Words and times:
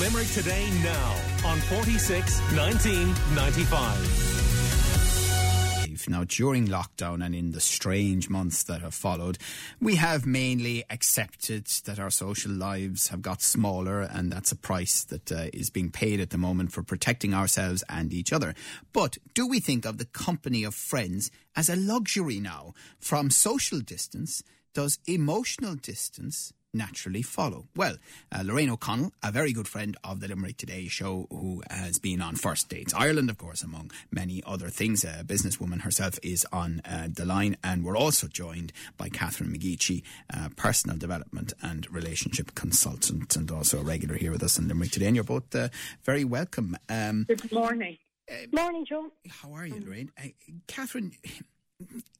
Limerick 0.00 0.28
Today 0.28 0.70
now 0.82 1.14
on 1.44 1.58
46 1.58 2.40
1995. 2.56 4.30
Now, 6.08 6.24
during 6.24 6.66
lockdown 6.68 7.22
and 7.22 7.34
in 7.34 7.50
the 7.50 7.60
strange 7.60 8.30
months 8.30 8.62
that 8.62 8.80
have 8.80 8.94
followed, 8.94 9.36
we 9.78 9.96
have 9.96 10.24
mainly 10.24 10.82
accepted 10.88 11.66
that 11.84 11.98
our 11.98 12.08
social 12.08 12.50
lives 12.50 13.08
have 13.08 13.20
got 13.20 13.42
smaller, 13.42 14.00
and 14.00 14.32
that's 14.32 14.50
a 14.50 14.56
price 14.56 15.04
that 15.04 15.30
uh, 15.30 15.48
is 15.52 15.68
being 15.68 15.90
paid 15.90 16.18
at 16.18 16.30
the 16.30 16.38
moment 16.38 16.72
for 16.72 16.82
protecting 16.82 17.34
ourselves 17.34 17.84
and 17.90 18.14
each 18.14 18.32
other. 18.32 18.54
But 18.94 19.18
do 19.34 19.46
we 19.46 19.60
think 19.60 19.84
of 19.84 19.98
the 19.98 20.06
company 20.06 20.64
of 20.64 20.74
friends 20.74 21.30
as 21.54 21.68
a 21.68 21.76
luxury 21.76 22.40
now? 22.40 22.72
From 22.98 23.28
social 23.28 23.80
distance, 23.80 24.42
does 24.72 24.98
emotional 25.06 25.74
distance 25.74 26.54
naturally 26.72 27.22
follow. 27.22 27.66
Well, 27.74 27.96
uh, 28.32 28.42
Lorraine 28.44 28.70
O'Connell, 28.70 29.12
a 29.22 29.32
very 29.32 29.52
good 29.52 29.68
friend 29.68 29.96
of 30.04 30.20
the 30.20 30.28
Limerick 30.28 30.56
Today 30.56 30.88
show, 30.88 31.26
who 31.30 31.62
has 31.70 31.98
been 31.98 32.20
on 32.20 32.36
First 32.36 32.68
Dates 32.68 32.94
Ireland, 32.94 33.30
of 33.30 33.38
course, 33.38 33.62
among 33.62 33.90
many 34.10 34.42
other 34.46 34.68
things. 34.68 35.04
A 35.04 35.24
businesswoman 35.24 35.82
herself 35.82 36.18
is 36.22 36.46
on 36.52 36.80
uh, 36.84 37.08
the 37.12 37.24
line, 37.24 37.56
and 37.64 37.84
we're 37.84 37.96
also 37.96 38.28
joined 38.28 38.72
by 38.96 39.08
Catherine 39.08 39.52
McGeechy, 39.52 40.02
uh, 40.32 40.48
personal 40.56 40.96
development 40.96 41.52
and 41.62 41.90
relationship 41.92 42.54
consultant, 42.54 43.36
and 43.36 43.50
also 43.50 43.80
a 43.80 43.84
regular 43.84 44.16
here 44.16 44.32
with 44.32 44.42
us 44.42 44.58
in 44.58 44.68
Limerick 44.68 44.90
Today. 44.90 45.06
And 45.06 45.16
you're 45.16 45.24
both 45.24 45.54
uh, 45.54 45.68
very 46.04 46.24
welcome. 46.24 46.76
Um, 46.88 47.24
good 47.28 47.50
morning. 47.52 47.98
Uh, 48.30 48.46
morning, 48.52 48.84
Joe. 48.84 49.10
How 49.28 49.52
are 49.52 49.66
you, 49.66 49.82
Lorraine? 49.84 50.12
Uh, 50.16 50.28
Catherine, 50.68 51.12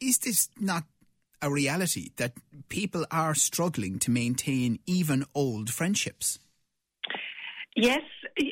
is 0.01 0.19
this 0.19 0.49
not 0.59 0.85
a 1.43 1.51
reality 1.51 2.11
that 2.17 2.33
people 2.69 3.07
are 3.11 3.35
struggling 3.35 3.99
to 4.01 4.11
maintain 4.11 4.79
even 4.87 5.25
old 5.35 5.71
friendships. 5.71 6.39
Yes, 7.77 8.03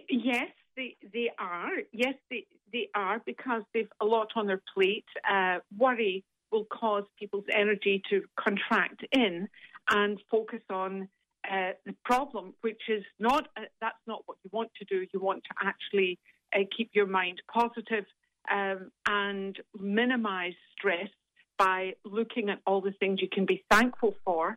yes, 0.09 0.49
they, 0.77 0.97
they 1.13 1.31
are. 1.39 1.71
Yes, 1.93 2.15
they, 2.31 2.47
they 2.73 2.89
are 2.95 3.21
because 3.25 3.63
they've 3.75 3.91
a 4.01 4.05
lot 4.05 4.29
on 4.37 4.47
their 4.47 4.63
plate. 4.75 5.05
Uh, 5.29 5.59
worry 5.77 6.25
will 6.51 6.65
cause 6.67 7.05
people's 7.19 7.45
energy 7.53 8.03
to 8.11 8.23
contract 8.39 9.05
in 9.13 9.49
and 9.91 10.19
focus 10.31 10.61
on 10.71 11.09
uh, 11.51 11.73
the 11.87 11.95
problem, 12.05 12.55
which 12.61 12.83
is 12.89 13.05
not 13.19 13.49
uh, 13.57 13.63
that's 13.81 13.97
not 14.07 14.23
what 14.27 14.39
you 14.45 14.51
want 14.53 14.71
to 14.79 14.85
do. 14.85 15.07
You 15.13 15.21
want 15.21 15.45
to 15.45 15.67
actually 15.67 16.19
uh, 16.55 16.61
keep 16.77 16.91
your 16.95 17.07
mind 17.07 17.41
positive, 17.53 18.05
um, 18.51 18.91
and 19.07 19.59
minimize 19.79 20.55
stress 20.77 21.09
by 21.59 21.95
looking 22.05 22.49
at 22.51 22.61
all 22.67 22.81
the 22.81 22.93
things 22.93 23.21
you 23.21 23.29
can 23.31 23.45
be 23.45 23.65
thankful 23.71 24.15
for. 24.25 24.57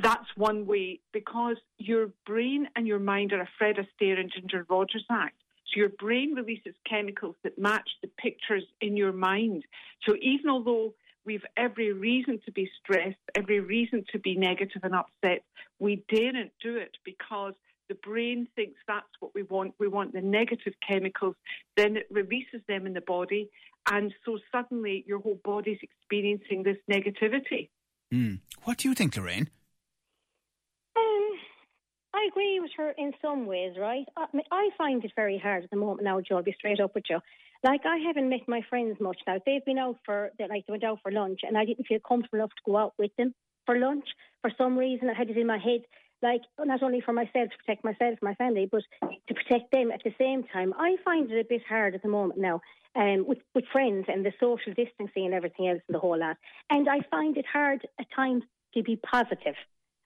That's 0.00 0.26
one 0.36 0.66
way 0.66 1.00
because 1.12 1.56
your 1.78 2.10
brain 2.24 2.68
and 2.76 2.86
your 2.86 2.98
mind 2.98 3.32
are 3.32 3.40
a 3.40 3.48
Fred 3.58 3.76
Astaire 3.76 4.18
and 4.18 4.30
Ginger 4.32 4.66
Rogers 4.68 5.04
Act. 5.10 5.36
So 5.66 5.80
your 5.80 5.88
brain 5.88 6.34
releases 6.34 6.74
chemicals 6.88 7.34
that 7.42 7.58
match 7.58 7.88
the 8.02 8.08
pictures 8.18 8.64
in 8.80 8.96
your 8.96 9.12
mind. 9.12 9.64
So 10.06 10.14
even 10.20 10.48
although 10.50 10.94
we've 11.24 11.44
every 11.56 11.92
reason 11.92 12.40
to 12.46 12.52
be 12.52 12.70
stressed, 12.82 13.16
every 13.34 13.60
reason 13.60 14.04
to 14.12 14.18
be 14.18 14.36
negative 14.36 14.82
and 14.84 14.94
upset, 14.94 15.42
we 15.78 16.04
daren't 16.08 16.52
do 16.62 16.76
it 16.76 16.96
because 17.04 17.54
the 17.88 17.96
brain 17.96 18.48
thinks 18.56 18.78
that's 18.86 19.06
what 19.20 19.34
we 19.34 19.42
want. 19.42 19.74
We 19.78 19.88
want 19.88 20.12
the 20.12 20.20
negative 20.20 20.74
chemicals. 20.86 21.36
Then 21.76 21.96
it 21.96 22.06
releases 22.10 22.60
them 22.68 22.86
in 22.86 22.94
the 22.94 23.00
body. 23.00 23.50
And 23.88 24.12
so 24.24 24.38
suddenly 24.52 25.04
your 25.06 25.20
whole 25.20 25.40
body's 25.44 25.78
experiencing 25.82 26.62
this 26.62 26.76
negativity. 26.90 27.70
Mm. 28.12 28.40
What 28.64 28.78
do 28.78 28.88
you 28.88 28.94
think, 28.94 29.16
Lorraine? 29.16 29.48
Um, 30.96 31.30
I 32.14 32.28
agree 32.30 32.60
with 32.60 32.72
her 32.76 32.90
in 32.96 33.12
some 33.22 33.46
ways, 33.46 33.76
right? 33.78 34.06
I, 34.16 34.26
mean, 34.32 34.44
I 34.50 34.70
find 34.76 35.04
it 35.04 35.12
very 35.14 35.38
hard 35.38 35.64
at 35.64 35.70
the 35.70 35.76
moment 35.76 36.04
now, 36.04 36.20
Joe. 36.20 36.36
I'll 36.36 36.42
be 36.42 36.54
straight 36.58 36.80
up 36.80 36.94
with 36.94 37.04
you. 37.08 37.20
Like, 37.62 37.82
I 37.86 37.96
haven't 37.98 38.28
met 38.28 38.48
my 38.48 38.62
friends 38.68 38.96
much 39.00 39.18
now. 39.26 39.38
They've 39.44 39.64
been 39.64 39.78
out 39.78 39.96
for, 40.04 40.30
like, 40.38 40.66
they 40.66 40.72
went 40.72 40.84
out 40.84 40.98
for 41.02 41.10
lunch, 41.10 41.40
and 41.42 41.56
I 41.56 41.64
didn't 41.64 41.86
feel 41.86 42.00
comfortable 42.06 42.38
enough 42.38 42.50
to 42.50 42.70
go 42.70 42.76
out 42.76 42.94
with 42.98 43.10
them 43.16 43.34
for 43.64 43.78
lunch. 43.78 44.04
For 44.42 44.50
some 44.58 44.78
reason, 44.78 45.08
I 45.08 45.14
had 45.14 45.30
it 45.30 45.38
in 45.38 45.46
my 45.46 45.58
head 45.58 45.80
like 46.22 46.42
not 46.58 46.82
only 46.82 47.00
for 47.00 47.12
myself 47.12 47.50
to 47.50 47.56
protect 47.64 47.84
myself, 47.84 48.18
my 48.22 48.34
family, 48.34 48.68
but 48.70 48.82
to 49.28 49.34
protect 49.34 49.70
them 49.72 49.90
at 49.90 50.02
the 50.04 50.14
same 50.18 50.44
time. 50.44 50.72
I 50.78 50.96
find 51.04 51.30
it 51.30 51.38
a 51.38 51.48
bit 51.48 51.62
hard 51.68 51.94
at 51.94 52.02
the 52.02 52.08
moment 52.08 52.40
now 52.40 52.60
um, 52.94 53.26
with, 53.26 53.38
with 53.54 53.64
friends 53.72 54.06
and 54.08 54.24
the 54.24 54.32
social 54.40 54.72
distancing 54.74 55.26
and 55.26 55.34
everything 55.34 55.68
else 55.68 55.80
and 55.88 55.94
the 55.94 55.98
whole 55.98 56.18
lot. 56.18 56.36
And 56.70 56.88
I 56.88 57.00
find 57.10 57.36
it 57.36 57.44
hard 57.50 57.86
at 58.00 58.06
times 58.14 58.44
to 58.74 58.82
be 58.82 58.96
positive. 58.96 59.54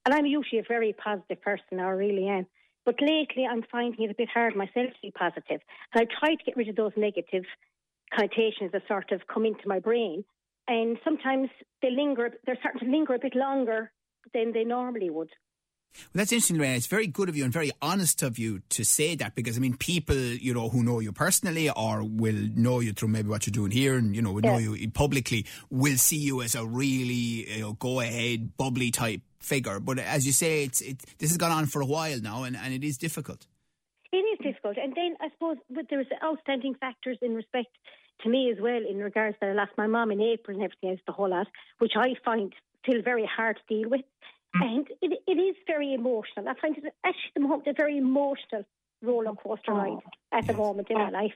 And 0.04 0.14
I'm 0.14 0.26
usually 0.26 0.60
a 0.60 0.64
very 0.66 0.92
positive 0.92 1.40
person, 1.42 1.78
I 1.78 1.90
really 1.90 2.26
am. 2.28 2.46
But 2.86 2.96
lately, 3.00 3.46
I'm 3.48 3.62
finding 3.70 4.04
it 4.04 4.10
a 4.10 4.14
bit 4.14 4.30
hard 4.32 4.56
myself 4.56 4.88
to 4.88 5.00
be 5.02 5.10
positive. 5.10 5.60
And 5.94 6.02
I 6.02 6.04
try 6.04 6.34
to 6.34 6.44
get 6.44 6.56
rid 6.56 6.68
of 6.68 6.76
those 6.76 6.92
negative 6.96 7.44
connotations 8.12 8.72
that 8.72 8.82
sort 8.88 9.12
of 9.12 9.20
come 9.32 9.44
into 9.44 9.68
my 9.68 9.78
brain. 9.78 10.24
And 10.66 10.98
sometimes 11.04 11.50
they 11.82 11.90
linger, 11.90 12.30
they're 12.46 12.58
starting 12.60 12.80
to 12.80 12.90
linger 12.90 13.14
a 13.14 13.18
bit 13.18 13.34
longer 13.36 13.92
than 14.32 14.52
they 14.52 14.64
normally 14.64 15.10
would. 15.10 15.30
Well, 15.94 16.20
that's 16.20 16.32
interesting, 16.32 16.58
Lorraine. 16.58 16.76
It's 16.76 16.86
very 16.86 17.06
good 17.06 17.28
of 17.28 17.36
you 17.36 17.44
and 17.44 17.52
very 17.52 17.70
honest 17.82 18.22
of 18.22 18.38
you 18.38 18.60
to 18.70 18.84
say 18.84 19.14
that 19.16 19.34
because, 19.34 19.56
I 19.56 19.60
mean, 19.60 19.76
people, 19.76 20.16
you 20.16 20.54
know, 20.54 20.68
who 20.68 20.82
know 20.82 21.00
you 21.00 21.12
personally 21.12 21.68
or 21.70 22.02
will 22.02 22.48
know 22.54 22.80
you 22.80 22.92
through 22.92 23.08
maybe 23.08 23.28
what 23.28 23.46
you're 23.46 23.52
doing 23.52 23.70
here 23.70 23.96
and, 23.96 24.14
you 24.14 24.22
know, 24.22 24.32
will 24.32 24.44
yeah. 24.44 24.52
know 24.52 24.74
you 24.74 24.90
publicly 24.90 25.46
will 25.68 25.96
see 25.96 26.16
you 26.16 26.42
as 26.42 26.54
a 26.54 26.64
really, 26.64 27.50
you 27.50 27.60
know, 27.60 27.72
go 27.74 28.00
ahead, 28.00 28.56
bubbly 28.56 28.90
type 28.90 29.20
figure. 29.40 29.80
But 29.80 29.98
as 29.98 30.26
you 30.26 30.32
say, 30.32 30.64
it's, 30.64 30.80
it, 30.80 31.02
this 31.18 31.30
has 31.30 31.36
gone 31.36 31.50
on 31.50 31.66
for 31.66 31.82
a 31.82 31.86
while 31.86 32.20
now 32.20 32.44
and, 32.44 32.56
and 32.56 32.72
it 32.72 32.84
is 32.84 32.96
difficult. 32.96 33.46
It 34.12 34.16
is 34.16 34.38
difficult. 34.42 34.76
And 34.76 34.94
then 34.94 35.16
I 35.20 35.28
suppose 35.30 35.56
but 35.70 35.86
there's 35.90 36.06
outstanding 36.24 36.74
factors 36.74 37.18
in 37.22 37.34
respect 37.34 37.68
to 38.22 38.28
me 38.28 38.50
as 38.50 38.60
well 38.60 38.80
in 38.88 38.98
regards 38.98 39.36
that 39.40 39.50
I 39.50 39.52
lost 39.52 39.72
my 39.78 39.86
mum 39.86 40.10
in 40.10 40.20
April 40.20 40.56
and 40.56 40.64
everything 40.64 40.90
else, 40.90 41.00
the 41.06 41.12
whole 41.12 41.30
lot, 41.30 41.46
which 41.78 41.92
I 41.96 42.14
find 42.24 42.52
still 42.82 43.02
very 43.02 43.26
hard 43.26 43.56
to 43.56 43.74
deal 43.74 43.88
with. 43.88 44.02
Mm. 44.56 44.62
And 44.62 44.88
it, 45.00 45.18
it 45.26 45.38
is 45.38 45.56
very 45.66 45.94
emotional. 45.94 46.48
I 46.48 46.54
find 46.60 46.76
it 46.76 46.84
actually 47.04 47.32
the 47.34 47.40
moment 47.40 47.68
a 47.68 47.72
very 47.72 47.98
emotional 47.98 48.64
roller 49.02 49.34
coaster 49.34 49.72
ride 49.72 49.90
oh, 49.90 50.02
at 50.32 50.44
yes. 50.44 50.46
the 50.46 50.54
moment 50.54 50.88
in 50.90 50.98
my 50.98 51.10
life. 51.10 51.34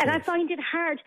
And 0.00 0.10
I 0.10 0.18
find 0.18 0.50
it 0.50 0.58
hard 0.60 1.00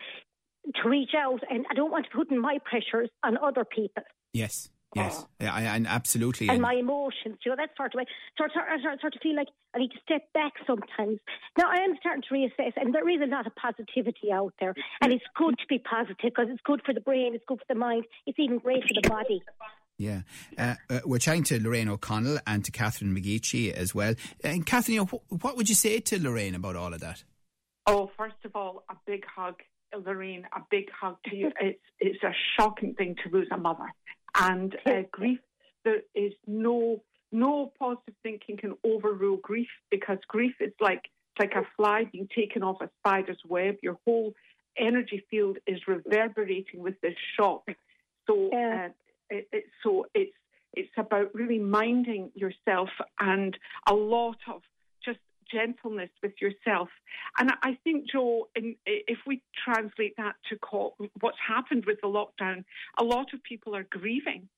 to 0.74 0.88
reach 0.88 1.10
out, 1.16 1.40
and 1.50 1.66
I 1.70 1.74
don't 1.74 1.90
want 1.90 2.06
to 2.06 2.10
put 2.16 2.30
in 2.30 2.38
my 2.38 2.58
pressures 2.64 3.10
on 3.22 3.36
other 3.38 3.64
people. 3.64 4.04
Yes. 4.32 4.70
Yes, 4.94 5.20
oh. 5.22 5.28
yeah, 5.40 5.74
and 5.74 5.86
absolutely. 5.86 6.48
And 6.48 6.62
my 6.62 6.72
emotions, 6.72 7.36
you 7.44 7.50
know, 7.50 7.56
that 7.56 7.70
sort 7.76 7.94
of 7.94 7.98
way. 7.98 8.06
So 8.38 8.44
I 8.44 8.48
sort, 8.80 9.00
sort 9.02 9.14
of 9.14 9.20
feel 9.22 9.36
like 9.36 9.48
I 9.74 9.80
need 9.80 9.90
to 9.90 9.98
step 10.02 10.22
back 10.32 10.54
sometimes. 10.66 11.18
Now 11.58 11.68
I 11.70 11.82
am 11.84 11.94
starting 12.00 12.22
to 12.22 12.34
reassess, 12.34 12.72
and 12.76 12.94
there 12.94 13.06
is 13.06 13.20
a 13.20 13.26
lot 13.26 13.46
of 13.46 13.54
positivity 13.54 14.32
out 14.32 14.54
there, 14.60 14.74
and 15.02 15.12
it's 15.12 15.24
good 15.36 15.58
to 15.58 15.66
be 15.68 15.78
positive 15.78 16.16
because 16.22 16.46
it's 16.48 16.62
good 16.64 16.80
for 16.86 16.94
the 16.94 17.02
brain, 17.02 17.34
it's 17.34 17.44
good 17.46 17.58
for 17.58 17.66
the 17.68 17.78
mind, 17.78 18.04
it's 18.26 18.38
even 18.38 18.58
great 18.58 18.82
for 18.82 19.00
the 19.02 19.08
body. 19.10 19.42
Yeah. 19.98 20.22
Uh, 20.56 20.76
uh, 20.88 21.00
we're 21.04 21.18
chatting 21.18 21.42
to 21.44 21.60
Lorraine 21.60 21.88
O'Connell 21.88 22.38
and 22.46 22.64
to 22.64 22.70
Catherine 22.70 23.14
McGeechy 23.14 23.72
as 23.72 23.94
well. 23.94 24.14
And 24.44 24.64
Catherine, 24.64 24.94
you 24.94 25.00
know, 25.00 25.06
wh- 25.06 25.44
what 25.44 25.56
would 25.56 25.68
you 25.68 25.74
say 25.74 25.98
to 25.98 26.22
Lorraine 26.22 26.54
about 26.54 26.76
all 26.76 26.94
of 26.94 27.00
that? 27.00 27.24
Oh, 27.86 28.10
first 28.16 28.36
of 28.44 28.52
all, 28.54 28.84
a 28.88 28.94
big 29.06 29.24
hug, 29.26 29.56
Lorraine, 29.92 30.46
a 30.54 30.60
big 30.70 30.88
hug 30.92 31.16
to 31.26 31.36
you. 31.36 31.50
it's, 31.60 31.80
it's 31.98 32.22
a 32.22 32.32
shocking 32.56 32.94
thing 32.94 33.16
to 33.24 33.36
lose 33.36 33.48
a 33.50 33.58
mother. 33.58 33.92
And 34.36 34.76
uh, 34.86 35.02
grief, 35.10 35.40
there 35.84 36.02
is 36.14 36.32
no 36.46 37.02
no 37.30 37.70
positive 37.78 38.14
thinking 38.22 38.56
can 38.56 38.74
overrule 38.84 39.36
grief 39.36 39.68
because 39.90 40.16
grief 40.28 40.54
is 40.60 40.72
like 40.80 41.02
it's 41.04 41.40
like 41.40 41.52
a 41.54 41.66
fly 41.76 42.04
being 42.10 42.28
taken 42.34 42.62
off 42.62 42.80
a 42.80 42.88
spider's 43.00 43.38
web. 43.46 43.76
Your 43.82 43.98
whole 44.06 44.34
energy 44.78 45.24
field 45.30 45.58
is 45.66 45.80
reverberating 45.86 46.82
with 46.82 47.00
this 47.02 47.14
shock. 47.36 47.68
So 48.26 48.48
yeah. 48.52 48.86
uh, 48.86 48.88
it, 49.30 49.48
it, 49.52 49.64
so 49.82 50.06
it's 50.14 50.32
it's 50.74 50.90
about 50.96 51.34
really 51.34 51.58
minding 51.58 52.30
yourself 52.34 52.90
and 53.18 53.56
a 53.88 53.94
lot 53.94 54.36
of 54.52 54.60
just 55.04 55.18
gentleness 55.50 56.10
with 56.22 56.34
yourself. 56.40 56.88
And 57.38 57.50
I 57.62 57.78
think, 57.84 58.04
Joe, 58.10 58.48
in, 58.54 58.76
if 58.84 59.18
we 59.26 59.40
translate 59.64 60.14
that 60.18 60.34
to 60.50 60.58
call, 60.58 60.94
what's 61.20 61.38
happened 61.46 61.84
with 61.86 61.98
the 62.02 62.08
lockdown, 62.08 62.64
a 62.98 63.04
lot 63.04 63.32
of 63.32 63.42
people 63.42 63.74
are 63.74 63.86
grieving. 63.90 64.48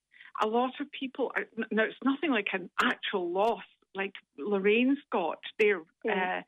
A 0.42 0.46
lot 0.46 0.72
of 0.80 0.90
people 0.90 1.30
are 1.36 1.44
now. 1.70 1.84
It's 1.84 1.94
nothing 2.04 2.30
like 2.30 2.48
an 2.52 2.70
actual 2.82 3.30
loss 3.30 3.62
like 3.94 4.12
Lorraine's 4.38 4.98
got 5.10 5.38
there, 5.58 5.82
yeah. 6.04 6.38
uh, 6.38 6.42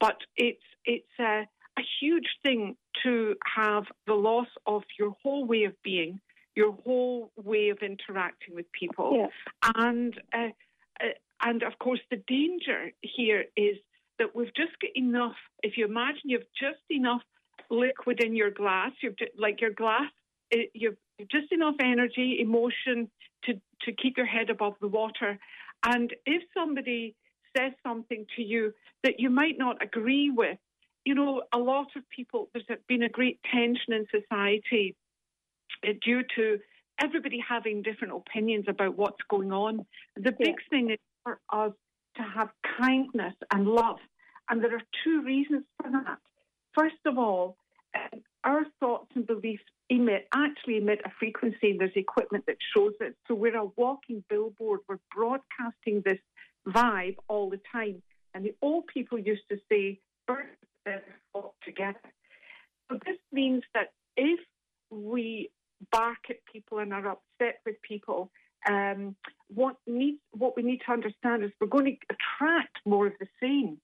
but 0.00 0.16
it's 0.36 0.62
it's 0.84 1.06
a, 1.18 1.46
a 1.78 1.82
huge 2.00 2.28
thing 2.42 2.76
to 3.02 3.34
have 3.56 3.84
the 4.06 4.14
loss 4.14 4.48
of 4.66 4.82
your 4.98 5.14
whole 5.22 5.46
way 5.46 5.64
of 5.64 5.80
being 5.82 6.20
your 6.56 6.72
whole 6.84 7.30
way 7.36 7.70
of 7.70 7.78
interacting 7.78 8.54
with 8.54 8.66
people. 8.72 9.12
Yeah. 9.16 9.72
And 9.76 10.14
uh, 10.32 10.48
uh, 11.00 11.06
and 11.42 11.62
of 11.62 11.78
course, 11.78 12.00
the 12.10 12.22
danger 12.26 12.92
here 13.00 13.44
is 13.56 13.76
that 14.18 14.34
we've 14.34 14.54
just 14.54 14.78
got 14.80 14.90
enough. 14.94 15.36
If 15.62 15.76
you 15.76 15.84
imagine 15.86 16.22
you've 16.24 16.42
just 16.58 16.84
enough 16.90 17.22
liquid 17.70 18.22
in 18.22 18.36
your 18.36 18.50
glass, 18.50 18.92
you've 19.02 19.18
just, 19.18 19.32
like 19.38 19.60
your 19.60 19.72
glass, 19.72 20.10
it, 20.50 20.70
you've 20.74 20.96
just 21.30 21.50
enough 21.52 21.76
energy, 21.80 22.38
emotion 22.40 23.10
to 23.44 23.54
to 23.82 23.92
keep 23.92 24.16
your 24.16 24.26
head 24.26 24.50
above 24.50 24.74
the 24.80 24.88
water. 24.88 25.38
And 25.84 26.14
if 26.24 26.42
somebody 26.54 27.14
says 27.56 27.72
something 27.82 28.26
to 28.36 28.42
you 28.42 28.72
that 29.02 29.20
you 29.20 29.30
might 29.30 29.58
not 29.58 29.82
agree 29.82 30.30
with. 30.30 30.58
You 31.04 31.14
know, 31.14 31.42
a 31.52 31.58
lot 31.58 31.88
of 31.96 32.02
people, 32.08 32.48
there's 32.52 32.64
been 32.88 33.02
a 33.02 33.08
great 33.08 33.38
tension 33.52 33.92
in 33.92 34.06
society 34.10 34.96
uh, 34.96 35.03
due 36.04 36.22
to 36.36 36.58
everybody 37.00 37.42
having 37.46 37.82
different 37.82 38.14
opinions 38.14 38.66
about 38.68 38.96
what's 38.96 39.22
going 39.28 39.52
on. 39.52 39.84
The 40.16 40.32
big 40.32 40.56
yeah. 40.56 40.70
thing 40.70 40.90
is 40.90 40.98
for 41.22 41.40
us 41.52 41.72
to 42.16 42.22
have 42.22 42.50
kindness 42.78 43.34
and 43.52 43.66
love. 43.66 43.98
And 44.48 44.62
there 44.62 44.74
are 44.74 44.82
two 45.02 45.22
reasons 45.22 45.64
for 45.80 45.90
that. 45.90 46.18
First 46.74 46.96
of 47.06 47.18
all, 47.18 47.56
uh, 47.94 48.16
our 48.44 48.64
thoughts 48.80 49.10
and 49.14 49.26
beliefs 49.26 49.62
emit 49.88 50.28
actually 50.34 50.78
emit 50.78 51.00
a 51.04 51.10
frequency. 51.18 51.76
There's 51.78 51.92
equipment 51.96 52.44
that 52.46 52.56
shows 52.74 52.92
it. 53.00 53.16
So 53.26 53.34
we're 53.34 53.56
a 53.56 53.66
walking 53.76 54.22
billboard. 54.28 54.80
We're 54.88 54.98
broadcasting 55.14 56.02
this 56.04 56.18
vibe 56.66 57.16
all 57.28 57.50
the 57.50 57.60
time. 57.72 58.02
And 58.34 58.44
the 58.44 58.54
old 58.60 58.86
people 58.86 59.18
used 59.18 59.48
to 59.50 59.58
say, 59.70 60.00
birds 60.26 60.48
flock 61.32 61.54
together. 61.64 62.00
So 62.90 62.98
this 63.06 63.16
means 63.32 63.62
that 63.74 63.92
if 64.16 64.40
we 64.94 65.50
bark 65.90 66.18
at 66.30 66.36
people 66.50 66.78
and 66.78 66.92
are 66.92 67.06
upset 67.06 67.60
with 67.66 67.76
people, 67.82 68.30
um, 68.68 69.14
what 69.48 69.76
needs 69.86 70.18
what 70.32 70.56
we 70.56 70.62
need 70.62 70.80
to 70.86 70.92
understand 70.92 71.44
is 71.44 71.50
we're 71.60 71.66
going 71.66 71.84
to 71.84 72.14
attract 72.14 72.78
more 72.86 73.06
of 73.06 73.12
the 73.20 73.26
same. 73.40 73.78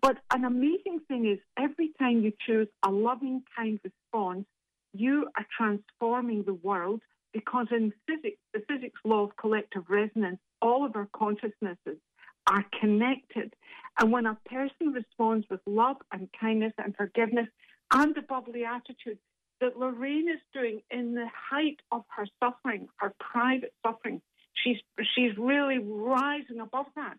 But 0.00 0.18
an 0.32 0.44
amazing 0.44 1.00
thing 1.08 1.26
is 1.26 1.38
every 1.58 1.92
time 1.98 2.22
you 2.22 2.32
choose 2.46 2.68
a 2.84 2.90
loving, 2.90 3.42
kind 3.56 3.78
response, 3.84 4.46
you 4.92 5.28
are 5.36 5.46
transforming 5.56 6.44
the 6.44 6.54
world 6.54 7.02
because 7.32 7.66
in 7.70 7.92
physics, 8.06 8.38
the 8.52 8.62
physics 8.68 9.00
law 9.04 9.24
of 9.24 9.36
collective 9.36 9.84
resonance, 9.88 10.38
all 10.60 10.84
of 10.84 10.96
our 10.96 11.08
consciousnesses 11.14 11.98
are 12.46 12.64
connected. 12.80 13.54
And 13.98 14.12
when 14.12 14.26
a 14.26 14.38
person 14.46 14.92
responds 14.92 15.46
with 15.50 15.60
love 15.66 15.96
and 16.12 16.28
kindness 16.38 16.72
and 16.78 16.96
forgiveness 16.96 17.48
and 17.92 18.14
the 18.14 18.22
bubbly 18.22 18.64
attitude 18.64 19.18
that 19.62 19.78
Lorraine 19.78 20.28
is 20.28 20.40
doing 20.52 20.82
in 20.90 21.14
the 21.14 21.26
height 21.50 21.78
of 21.92 22.02
her 22.16 22.26
suffering, 22.42 22.88
her 22.96 23.14
private 23.18 23.72
suffering, 23.86 24.20
she's 24.62 24.78
she's 25.14 25.32
really 25.38 25.78
rising 25.78 26.60
above 26.60 26.86
that. 26.96 27.16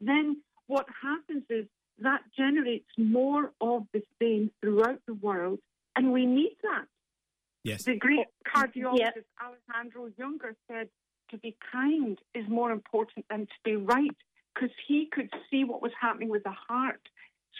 Then 0.00 0.42
what 0.66 0.86
happens 1.02 1.44
is 1.50 1.66
that 1.98 2.22
generates 2.36 2.88
more 2.96 3.52
of 3.60 3.82
the 3.92 4.02
same 4.20 4.50
throughout 4.60 5.00
the 5.06 5.14
world, 5.14 5.58
and 5.94 6.12
we 6.12 6.24
need 6.24 6.56
that. 6.62 6.86
Yes. 7.62 7.84
The 7.84 7.96
Greek 7.96 8.26
oh, 8.26 8.50
cardiologist 8.50 8.98
yes. 8.98 9.18
Alejandro 9.40 10.08
Junger 10.18 10.54
said 10.68 10.88
to 11.30 11.36
be 11.36 11.54
kind 11.70 12.18
is 12.34 12.48
more 12.48 12.72
important 12.72 13.26
than 13.28 13.40
to 13.46 13.54
be 13.64 13.76
right 13.76 14.16
because 14.54 14.70
he 14.88 15.08
could 15.12 15.30
see 15.50 15.64
what 15.64 15.82
was 15.82 15.92
happening 16.00 16.30
with 16.30 16.42
the 16.42 16.54
heart. 16.68 17.00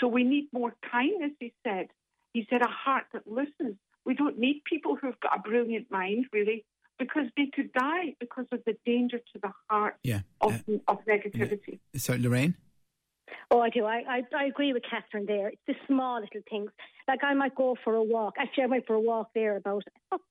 So 0.00 0.08
we 0.08 0.24
need 0.24 0.48
more 0.52 0.74
kindness, 0.90 1.32
he 1.38 1.52
said. 1.62 1.88
He 2.32 2.46
said 2.48 2.62
a 2.62 2.68
heart 2.68 3.04
that 3.12 3.26
listens. 3.26 3.76
We 4.04 4.14
don't 4.14 4.38
need 4.38 4.62
people 4.64 4.96
who've 4.96 5.18
got 5.20 5.38
a 5.38 5.40
brilliant 5.40 5.90
mind, 5.90 6.26
really, 6.32 6.64
because 6.98 7.26
they 7.36 7.50
could 7.54 7.72
die 7.72 8.14
because 8.20 8.46
of 8.52 8.60
the 8.66 8.76
danger 8.84 9.18
to 9.18 9.38
the 9.42 9.52
heart 9.68 9.96
yeah. 10.02 10.20
of, 10.40 10.52
uh, 10.68 10.78
of 10.88 10.98
negativity. 11.06 11.78
Yeah. 11.92 12.00
So, 12.00 12.16
Lorraine? 12.18 12.56
Oh, 13.50 13.60
I 13.60 13.70
do. 13.70 13.84
I, 13.84 14.02
I, 14.08 14.22
I 14.36 14.44
agree 14.44 14.72
with 14.72 14.82
Catherine 14.88 15.26
there. 15.26 15.48
It's 15.48 15.60
the 15.66 15.74
small 15.86 16.20
little 16.20 16.40
things. 16.48 16.70
Like 17.06 17.22
I 17.22 17.34
might 17.34 17.54
go 17.54 17.76
for 17.84 17.94
a 17.94 18.02
walk. 18.02 18.34
Actually, 18.38 18.64
I 18.64 18.66
went 18.66 18.86
for 18.86 18.94
a 18.94 19.00
walk 19.00 19.30
there 19.34 19.56
about 19.56 19.84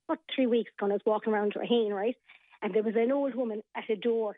what, 0.07 0.19
three 0.35 0.47
weeks 0.47 0.71
ago. 0.77 0.89
I 0.89 0.94
was 0.94 1.01
walking 1.06 1.33
around 1.33 1.53
Raheen, 1.53 1.91
right? 1.91 2.15
And 2.62 2.73
there 2.73 2.83
was 2.83 2.95
an 2.95 3.12
old 3.12 3.35
woman 3.35 3.62
at 3.75 3.89
a 3.89 3.95
door. 3.95 4.38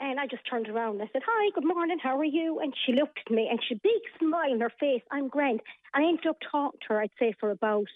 And 0.00 0.20
I 0.20 0.26
just 0.26 0.48
turned 0.48 0.68
around 0.68 0.94
and 0.94 1.02
I 1.02 1.10
said, 1.12 1.22
Hi, 1.26 1.50
good 1.54 1.66
morning, 1.66 1.98
how 2.00 2.18
are 2.18 2.24
you? 2.24 2.60
And 2.60 2.72
she 2.86 2.92
looked 2.92 3.18
at 3.26 3.32
me 3.32 3.48
and 3.50 3.58
she 3.68 3.74
big 3.74 4.00
smile 4.18 4.52
on 4.52 4.60
her 4.60 4.72
face. 4.78 5.02
I'm 5.10 5.28
grand. 5.28 5.60
And 5.92 6.04
I 6.04 6.08
ended 6.08 6.26
up 6.28 6.36
talking 6.50 6.78
to 6.86 6.94
her, 6.94 7.00
I'd 7.00 7.10
say, 7.18 7.34
for 7.40 7.50
about 7.50 7.88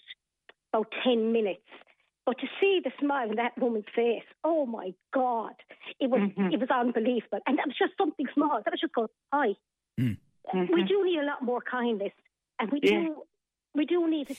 about 0.73 0.87
ten 1.03 1.31
minutes. 1.31 1.61
But 2.25 2.39
to 2.39 2.47
see 2.59 2.79
the 2.83 2.91
smile 2.99 3.29
on 3.29 3.35
that 3.35 3.57
woman's 3.57 3.85
face, 3.93 4.23
oh 4.45 4.65
my 4.65 4.93
God, 5.13 5.53
it 5.99 6.09
was 6.09 6.21
mm-hmm. 6.21 6.53
it 6.53 6.59
was 6.59 6.69
unbelievable. 6.69 7.39
And 7.45 7.57
that 7.57 7.67
was 7.67 7.75
just 7.77 7.93
something 7.97 8.25
small. 8.33 8.61
That 8.63 8.71
was 8.71 8.79
just 8.79 8.93
going, 8.93 9.09
hi. 9.31 9.49
Mm. 9.99 10.17
Mm-hmm. 10.53 10.73
We 10.73 10.83
do 10.83 11.03
need 11.03 11.19
a 11.19 11.25
lot 11.25 11.43
more 11.43 11.61
kindness, 11.61 12.13
and 12.59 12.71
we 12.71 12.79
yeah. 12.81 12.91
do 12.91 13.23
we 13.75 13.85
do 13.85 14.09
need 14.09 14.29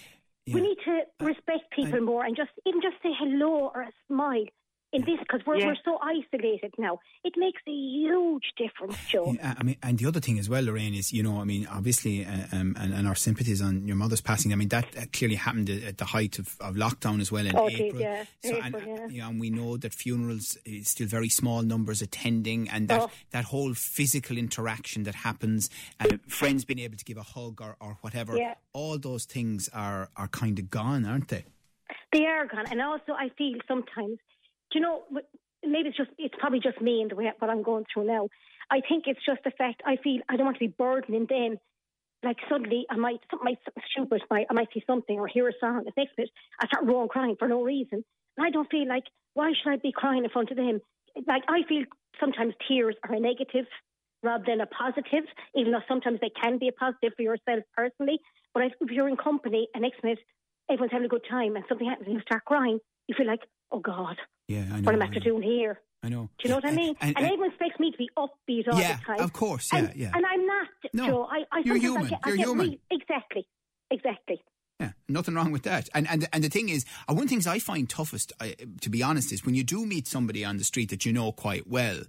yeah. 0.46 0.54
we 0.54 0.60
need 0.60 0.78
to 0.84 1.02
respect 1.24 1.70
people 1.74 2.00
more 2.00 2.24
and 2.24 2.36
just 2.36 2.50
even 2.66 2.80
just 2.80 2.96
say 3.02 3.10
hello 3.18 3.70
or 3.74 3.82
a 3.82 3.92
smile 4.08 4.46
in 4.94 5.02
this 5.04 5.18
because 5.18 5.40
we're, 5.44 5.56
yeah. 5.56 5.66
we're 5.66 5.76
so 5.84 5.98
isolated 6.00 6.72
now. 6.78 7.00
It 7.24 7.34
makes 7.36 7.60
a 7.66 7.72
huge 7.72 8.52
difference, 8.56 8.96
Joe. 9.08 9.34
Yeah, 9.36 9.54
I 9.58 9.62
mean, 9.64 9.76
and 9.82 9.98
the 9.98 10.06
other 10.06 10.20
thing 10.20 10.38
as 10.38 10.48
well, 10.48 10.62
Lorraine, 10.64 10.94
is 10.94 11.12
you 11.12 11.22
know, 11.22 11.40
I 11.40 11.44
mean, 11.44 11.66
obviously, 11.66 12.24
uh, 12.24 12.46
um, 12.52 12.76
and, 12.78 12.94
and, 12.94 13.08
our 13.08 13.16
sympathies 13.16 13.60
on 13.60 13.88
your 13.88 13.96
mother's 13.96 14.20
passing. 14.20 14.52
I 14.52 14.56
mean, 14.56 14.68
that 14.68 14.86
uh, 14.96 15.02
clearly 15.12 15.34
happened 15.34 15.68
at 15.68 15.98
the 15.98 16.04
height 16.04 16.38
of, 16.38 16.56
of 16.60 16.76
lockdown 16.76 17.20
as 17.20 17.32
well 17.32 17.44
in 17.44 17.56
oh, 17.56 17.68
April. 17.68 18.00
Yeah. 18.00 18.24
So, 18.44 18.56
April, 18.56 18.82
and, 18.82 18.86
yeah. 18.86 19.06
You 19.08 19.22
know, 19.22 19.28
and 19.30 19.40
we 19.40 19.50
know 19.50 19.76
that 19.76 19.92
funerals 19.92 20.56
is 20.64 20.88
still 20.88 21.08
very 21.08 21.28
small 21.28 21.62
numbers 21.62 22.00
attending, 22.00 22.68
and 22.70 22.86
that 22.88 23.02
oh. 23.02 23.10
that 23.32 23.46
whole 23.46 23.74
physical 23.74 24.38
interaction 24.38 25.02
that 25.02 25.16
happens, 25.16 25.70
uh, 25.98 26.06
friends 26.28 26.64
being 26.64 26.78
able 26.78 26.96
to 26.96 27.04
give 27.04 27.16
a 27.16 27.22
hug 27.22 27.60
or, 27.60 27.76
or 27.80 27.98
whatever, 28.02 28.36
yeah. 28.36 28.54
all 28.72 28.96
those 28.98 29.24
things 29.24 29.68
are 29.72 30.08
are 30.16 30.28
kind 30.28 30.60
of 30.60 30.70
gone, 30.70 31.04
aren't 31.04 31.28
they? 31.28 31.44
They 32.12 32.26
are 32.26 32.46
gone, 32.46 32.66
and 32.70 32.80
also 32.80 33.12
I 33.12 33.30
feel 33.36 33.58
sometimes 33.66 34.18
you 34.74 34.80
know, 34.80 35.02
maybe 35.66 35.88
it's 35.88 35.96
just 35.96 36.10
it's 36.18 36.34
probably 36.38 36.60
just 36.60 36.80
me 36.80 37.02
and 37.02 37.10
the 37.10 37.16
way 37.16 37.30
what 37.38 37.50
I'm 37.50 37.62
going 37.62 37.84
through 37.92 38.06
now. 38.06 38.28
I 38.70 38.80
think 38.80 39.04
it's 39.06 39.24
just 39.24 39.40
the 39.44 39.50
fact 39.50 39.82
I 39.86 39.96
feel 40.02 40.20
I 40.28 40.36
don't 40.36 40.46
want 40.46 40.56
to 40.56 40.66
be 40.66 40.74
burdening 40.76 41.26
them. 41.28 41.56
Like 42.22 42.38
suddenly 42.48 42.86
I 42.90 42.96
might 42.96 43.20
something 43.30 43.44
might 43.44 43.58
stupid, 43.90 44.22
I 44.30 44.52
might 44.52 44.68
see 44.72 44.82
something 44.86 45.18
or 45.18 45.26
hear 45.26 45.48
a 45.48 45.52
song. 45.60 45.84
The 45.84 45.92
next 45.96 46.16
minute 46.16 46.30
I 46.60 46.66
start 46.66 46.86
rolling 46.86 47.08
crying 47.08 47.36
for 47.38 47.48
no 47.48 47.62
reason, 47.62 48.04
and 48.36 48.46
I 48.46 48.50
don't 48.50 48.70
feel 48.70 48.88
like 48.88 49.04
why 49.34 49.52
should 49.52 49.72
I 49.72 49.76
be 49.76 49.92
crying 49.92 50.24
in 50.24 50.30
front 50.30 50.50
of 50.50 50.56
them? 50.56 50.80
Like 51.26 51.42
I 51.48 51.62
feel 51.68 51.84
sometimes 52.20 52.54
tears 52.66 52.96
are 53.06 53.14
a 53.14 53.20
negative 53.20 53.66
rather 54.22 54.44
than 54.46 54.60
a 54.60 54.66
positive, 54.66 55.24
even 55.54 55.72
though 55.72 55.84
sometimes 55.86 56.18
they 56.20 56.30
can 56.40 56.58
be 56.58 56.68
a 56.68 56.72
positive 56.72 57.12
for 57.16 57.22
yourself 57.22 57.64
personally. 57.76 58.18
But 58.54 58.64
if 58.64 58.90
you're 58.90 59.08
in 59.08 59.16
company 59.16 59.68
and 59.74 59.82
next 59.82 60.02
minute 60.02 60.20
everyone's 60.70 60.92
having 60.92 61.06
a 61.06 61.08
good 61.08 61.26
time 61.28 61.56
and 61.56 61.64
something 61.68 61.86
happens 61.86 62.06
and 62.06 62.16
you 62.16 62.22
start 62.22 62.44
crying, 62.46 62.78
you 63.06 63.14
feel 63.14 63.26
like, 63.26 63.42
oh 63.70 63.80
God, 63.80 64.16
yeah, 64.48 64.64
I 64.72 64.80
know, 64.80 64.82
what 64.82 64.94
am 64.94 65.02
I 65.02 65.06
after 65.06 65.20
doing 65.20 65.42
here? 65.42 65.80
I 66.02 66.08
know. 66.08 66.28
Do 66.38 66.48
you 66.48 66.50
know 66.50 66.56
what 66.56 66.66
I 66.66 66.72
mean? 66.72 66.94
And, 67.00 67.16
and, 67.16 67.16
and 67.16 67.26
everyone 67.26 67.50
expects 67.50 67.80
me 67.80 67.90
to 67.90 67.96
be 67.96 68.10
upbeat 68.16 68.68
all 68.70 68.78
yeah, 68.78 68.96
the 68.96 69.04
time. 69.04 69.20
of 69.20 69.32
course, 69.32 69.70
yeah, 69.72 69.78
and, 69.78 69.94
yeah. 69.96 70.12
And 70.14 70.24
I'm 70.26 70.46
not, 70.46 70.68
no, 70.92 71.06
Joe. 71.06 71.28
I, 71.30 71.44
I 71.50 71.62
you're 71.64 71.76
human. 71.76 72.06
I 72.06 72.08
get, 72.08 72.20
you're 72.26 72.34
I 72.34 72.36
human. 72.36 72.58
Really, 72.66 72.80
exactly, 72.90 73.46
exactly. 73.90 74.42
Yeah, 74.80 74.90
nothing 75.08 75.34
wrong 75.34 75.52
with 75.52 75.62
that. 75.62 75.88
And 75.94 76.08
and 76.08 76.28
and 76.32 76.44
the 76.44 76.50
thing 76.50 76.68
is, 76.68 76.84
uh, 77.08 77.14
one 77.14 77.22
of 77.22 77.28
the 77.28 77.34
things 77.34 77.46
I 77.46 77.58
find 77.58 77.88
toughest, 77.88 78.32
to 78.80 78.90
be 78.90 79.02
honest, 79.02 79.32
is 79.32 79.46
when 79.46 79.54
you 79.54 79.64
do 79.64 79.86
meet 79.86 80.06
somebody 80.06 80.44
on 80.44 80.58
the 80.58 80.64
street 80.64 80.90
that 80.90 81.06
you 81.06 81.12
know 81.12 81.32
quite 81.32 81.66
well, 81.66 82.00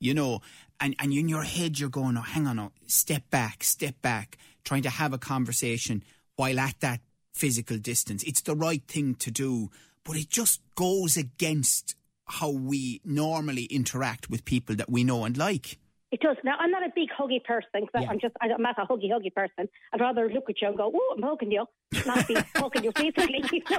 you 0.00 0.14
know, 0.14 0.40
and 0.80 0.96
and 0.98 1.12
in 1.12 1.28
your 1.28 1.42
head 1.44 1.78
you're 1.78 1.90
going, 1.90 2.16
oh, 2.16 2.22
hang 2.22 2.46
on, 2.46 2.58
oh, 2.58 2.72
step 2.86 3.30
back, 3.30 3.62
step 3.62 4.00
back, 4.02 4.38
trying 4.64 4.82
to 4.82 4.90
have 4.90 5.12
a 5.12 5.18
conversation 5.18 6.02
while 6.36 6.58
at 6.58 6.80
that 6.80 7.00
physical 7.34 7.76
distance. 7.76 8.22
It's 8.24 8.40
the 8.40 8.56
right 8.56 8.82
thing 8.88 9.14
to 9.16 9.30
do, 9.30 9.70
but 10.04 10.16
it 10.16 10.28
just 10.28 10.60
goes 10.74 11.16
against 11.16 11.96
how 12.26 12.50
we 12.50 13.00
normally 13.04 13.64
interact 13.64 14.30
with 14.30 14.44
people 14.44 14.74
that 14.76 14.90
we 14.90 15.04
know 15.04 15.24
and 15.24 15.36
like. 15.36 15.78
It 16.10 16.20
does. 16.20 16.36
Now, 16.44 16.54
I'm 16.60 16.70
not 16.70 16.84
a 16.84 16.90
big 16.94 17.08
huggy 17.10 17.42
person. 17.42 17.88
Yeah. 17.92 18.08
I'm 18.08 18.20
just, 18.20 18.36
I'm 18.40 18.62
not 18.62 18.78
a 18.78 18.86
huggy, 18.86 19.10
huggy 19.10 19.34
person. 19.34 19.68
I'd 19.92 20.00
rather 20.00 20.30
look 20.30 20.44
at 20.48 20.62
you 20.62 20.68
and 20.68 20.76
go, 20.76 20.92
oh, 20.94 21.14
I'm 21.16 21.22
hugging 21.22 21.50
you, 21.50 21.66
not 22.06 22.28
be 22.28 22.36
hugging 22.54 22.84
you 22.84 22.92
physically. 22.92 23.42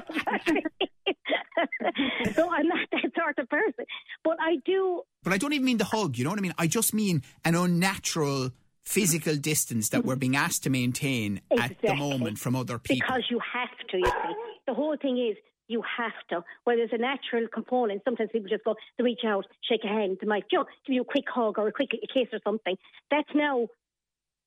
so 2.34 2.50
I'm 2.51 2.67
not 2.67 2.79
that 2.91 3.12
sort 3.17 3.39
of 3.39 3.50
person. 3.50 3.86
But 4.24 4.36
I 4.41 4.58
do. 4.65 5.03
But 5.24 5.32
I 5.32 5.38
don't 5.38 5.53
even 5.53 5.65
mean 5.65 5.77
the 5.77 5.86
hug, 5.86 6.17
you 6.17 6.25
know 6.25 6.32
what 6.32 6.39
I 6.39 6.41
mean? 6.41 6.53
I 6.58 6.67
just 6.67 6.94
mean 6.94 7.24
an 7.46 7.55
unnatural 7.55 8.51
physical 8.84 9.38
distance 9.38 9.89
that 9.89 10.03
we're 10.03 10.17
being 10.17 10.36
asked 10.36 10.63
to 10.63 10.70
maintain 10.70 11.39
exactly. 11.50 11.89
at 11.89 11.96
the 11.96 12.00
moment 12.00 12.38
from 12.38 12.55
other 12.55 12.77
people. 12.77 13.08
Because 13.08 13.24
you 13.29 13.39
have 13.53 13.70
to, 13.91 13.98
you 13.98 14.05
see. 14.05 14.36
The 14.67 14.74
whole 14.74 14.98
thing 15.01 15.17
is 15.17 15.38
you 15.68 15.82
have 15.98 16.14
to. 16.30 16.44
Where 16.64 16.76
there's 16.76 16.94
a 16.94 16.98
natural 16.98 17.48
component, 17.54 18.04
sometimes 18.04 18.30
people 18.32 18.50
just 18.50 18.64
go, 18.64 18.76
they 18.98 19.04
reach 19.04 19.22
out, 19.26 19.46
shake 19.68 19.84
a 19.84 19.88
hand, 19.88 20.18
they 20.22 20.28
might 20.28 20.46
you 20.52 20.60
know, 20.60 20.66
give 20.86 20.94
you 20.94 21.02
a 21.02 21.06
quick 21.06 21.26
hug 21.28 21.58
or 21.58 21.68
a 21.68 21.72
quick 21.72 21.90
kiss 21.92 22.28
or 22.34 22.40
something. 22.44 22.76
That's 23.10 23.30
now, 23.34 23.68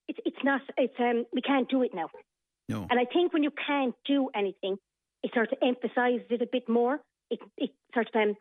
it's, 0.07 0.19
it's 0.25 0.45
not, 0.45 0.61
it's, 0.77 0.95
um, 0.99 1.25
we 1.33 1.43
can't 1.43 1.69
do 1.69 1.83
it 1.83 1.93
now. 1.95 2.09
No. 2.69 2.87
And 2.91 3.01
I 3.01 3.05
think 3.05 3.33
when 3.33 3.43
you 3.43 3.51
can't 3.67 3.95
do 4.07 4.29
anything, 4.35 4.77
it 5.23 5.31
sort 5.35 5.51
of 5.53 5.59
emphasises 5.63 6.27
it 6.31 6.43
a 6.43 6.49
bit 6.51 6.69
more. 6.69 7.01
It, 7.31 7.41
it 7.57 7.71
sort 7.93 8.09
of, 8.15 8.21
um, 8.21 8.35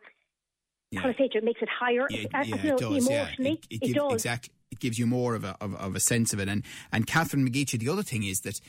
yeah. 0.90 1.00
how 1.00 1.08
to 1.08 1.14
say 1.14 1.24
it, 1.24 1.34
it 1.34 1.44
makes 1.44 1.60
it 1.60 1.68
higher. 1.68 2.06
Yeah, 2.10 2.26
yeah, 2.44 2.72
it 2.72 2.78
does, 2.78 3.08
emotionally. 3.08 3.60
Yeah. 3.70 3.76
It, 3.76 3.82
it, 3.82 3.90
it 3.90 3.94
does. 3.94 4.12
Exactly. 4.12 4.54
It 4.70 4.80
gives 4.80 4.98
you 4.98 5.06
more 5.06 5.34
of 5.34 5.44
a, 5.44 5.56
of, 5.60 5.74
of 5.76 5.96
a 5.96 6.00
sense 6.00 6.32
of 6.32 6.40
it. 6.40 6.48
And, 6.48 6.62
and 6.92 7.06
Catherine 7.06 7.48
McGeechy, 7.48 7.78
the 7.78 7.88
other 7.88 8.02
thing 8.02 8.22
is 8.22 8.40
that, 8.42 8.60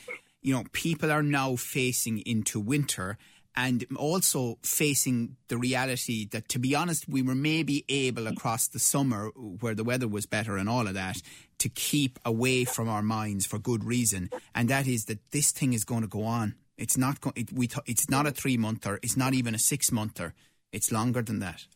you 0.42 0.54
know, 0.54 0.64
people 0.72 1.12
are 1.12 1.22
now 1.22 1.56
facing 1.56 2.20
into 2.20 2.58
winter 2.58 3.18
and 3.56 3.84
also 3.96 4.58
facing 4.62 5.36
the 5.48 5.58
reality 5.58 6.26
that, 6.30 6.48
to 6.48 6.58
be 6.58 6.74
honest, 6.74 7.08
we 7.08 7.22
were 7.22 7.34
maybe 7.34 7.84
able 7.88 8.26
across 8.26 8.68
the 8.68 8.78
summer 8.78 9.28
where 9.34 9.74
the 9.74 9.84
weather 9.84 10.08
was 10.08 10.26
better 10.26 10.56
and 10.56 10.68
all 10.68 10.86
of 10.86 10.94
that 10.94 11.20
to 11.58 11.68
keep 11.68 12.18
away 12.24 12.64
from 12.64 12.88
our 12.88 13.02
minds 13.02 13.46
for 13.46 13.58
good 13.58 13.84
reason, 13.84 14.30
and 14.54 14.68
that 14.68 14.86
is 14.86 15.04
that 15.06 15.18
this 15.30 15.52
thing 15.52 15.72
is 15.72 15.84
going 15.84 16.02
to 16.02 16.08
go 16.08 16.24
on. 16.24 16.54
It's 16.78 16.96
not. 16.96 17.20
Go- 17.20 17.32
it, 17.36 17.52
we. 17.52 17.66
Th- 17.66 17.84
it's 17.86 18.08
not 18.08 18.26
a 18.26 18.30
three 18.30 18.56
monther. 18.56 18.98
It's 19.02 19.16
not 19.16 19.34
even 19.34 19.54
a 19.54 19.58
six 19.58 19.92
monther. 19.92 20.34
It's 20.72 20.90
longer 20.90 21.22
than 21.22 21.40
that. 21.40 21.66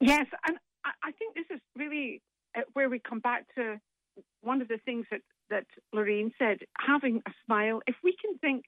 Yes, 0.00 0.26
and 0.46 0.58
I, 0.84 1.12
think 1.12 1.34
this 1.34 1.46
is 1.50 1.60
really 1.74 2.20
uh, 2.56 2.60
where 2.74 2.88
we 2.88 2.98
come 2.98 3.20
back 3.20 3.46
to 3.54 3.80
one 4.42 4.60
of 4.60 4.68
the 4.68 4.78
things 4.84 5.06
that 5.10 5.22
that 5.48 5.64
Lorraine 5.94 6.32
said: 6.38 6.58
having 6.78 7.22
a 7.26 7.30
smile. 7.46 7.80
If 7.86 7.96
we 8.04 8.14
can 8.20 8.36
think, 8.38 8.64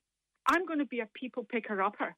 I'm 0.47 0.67
going 0.67 0.79
to 0.79 0.87
be 0.87 1.01
a 1.01 1.09
people 1.15 1.45
picker 1.45 1.81
upper. 1.83 2.15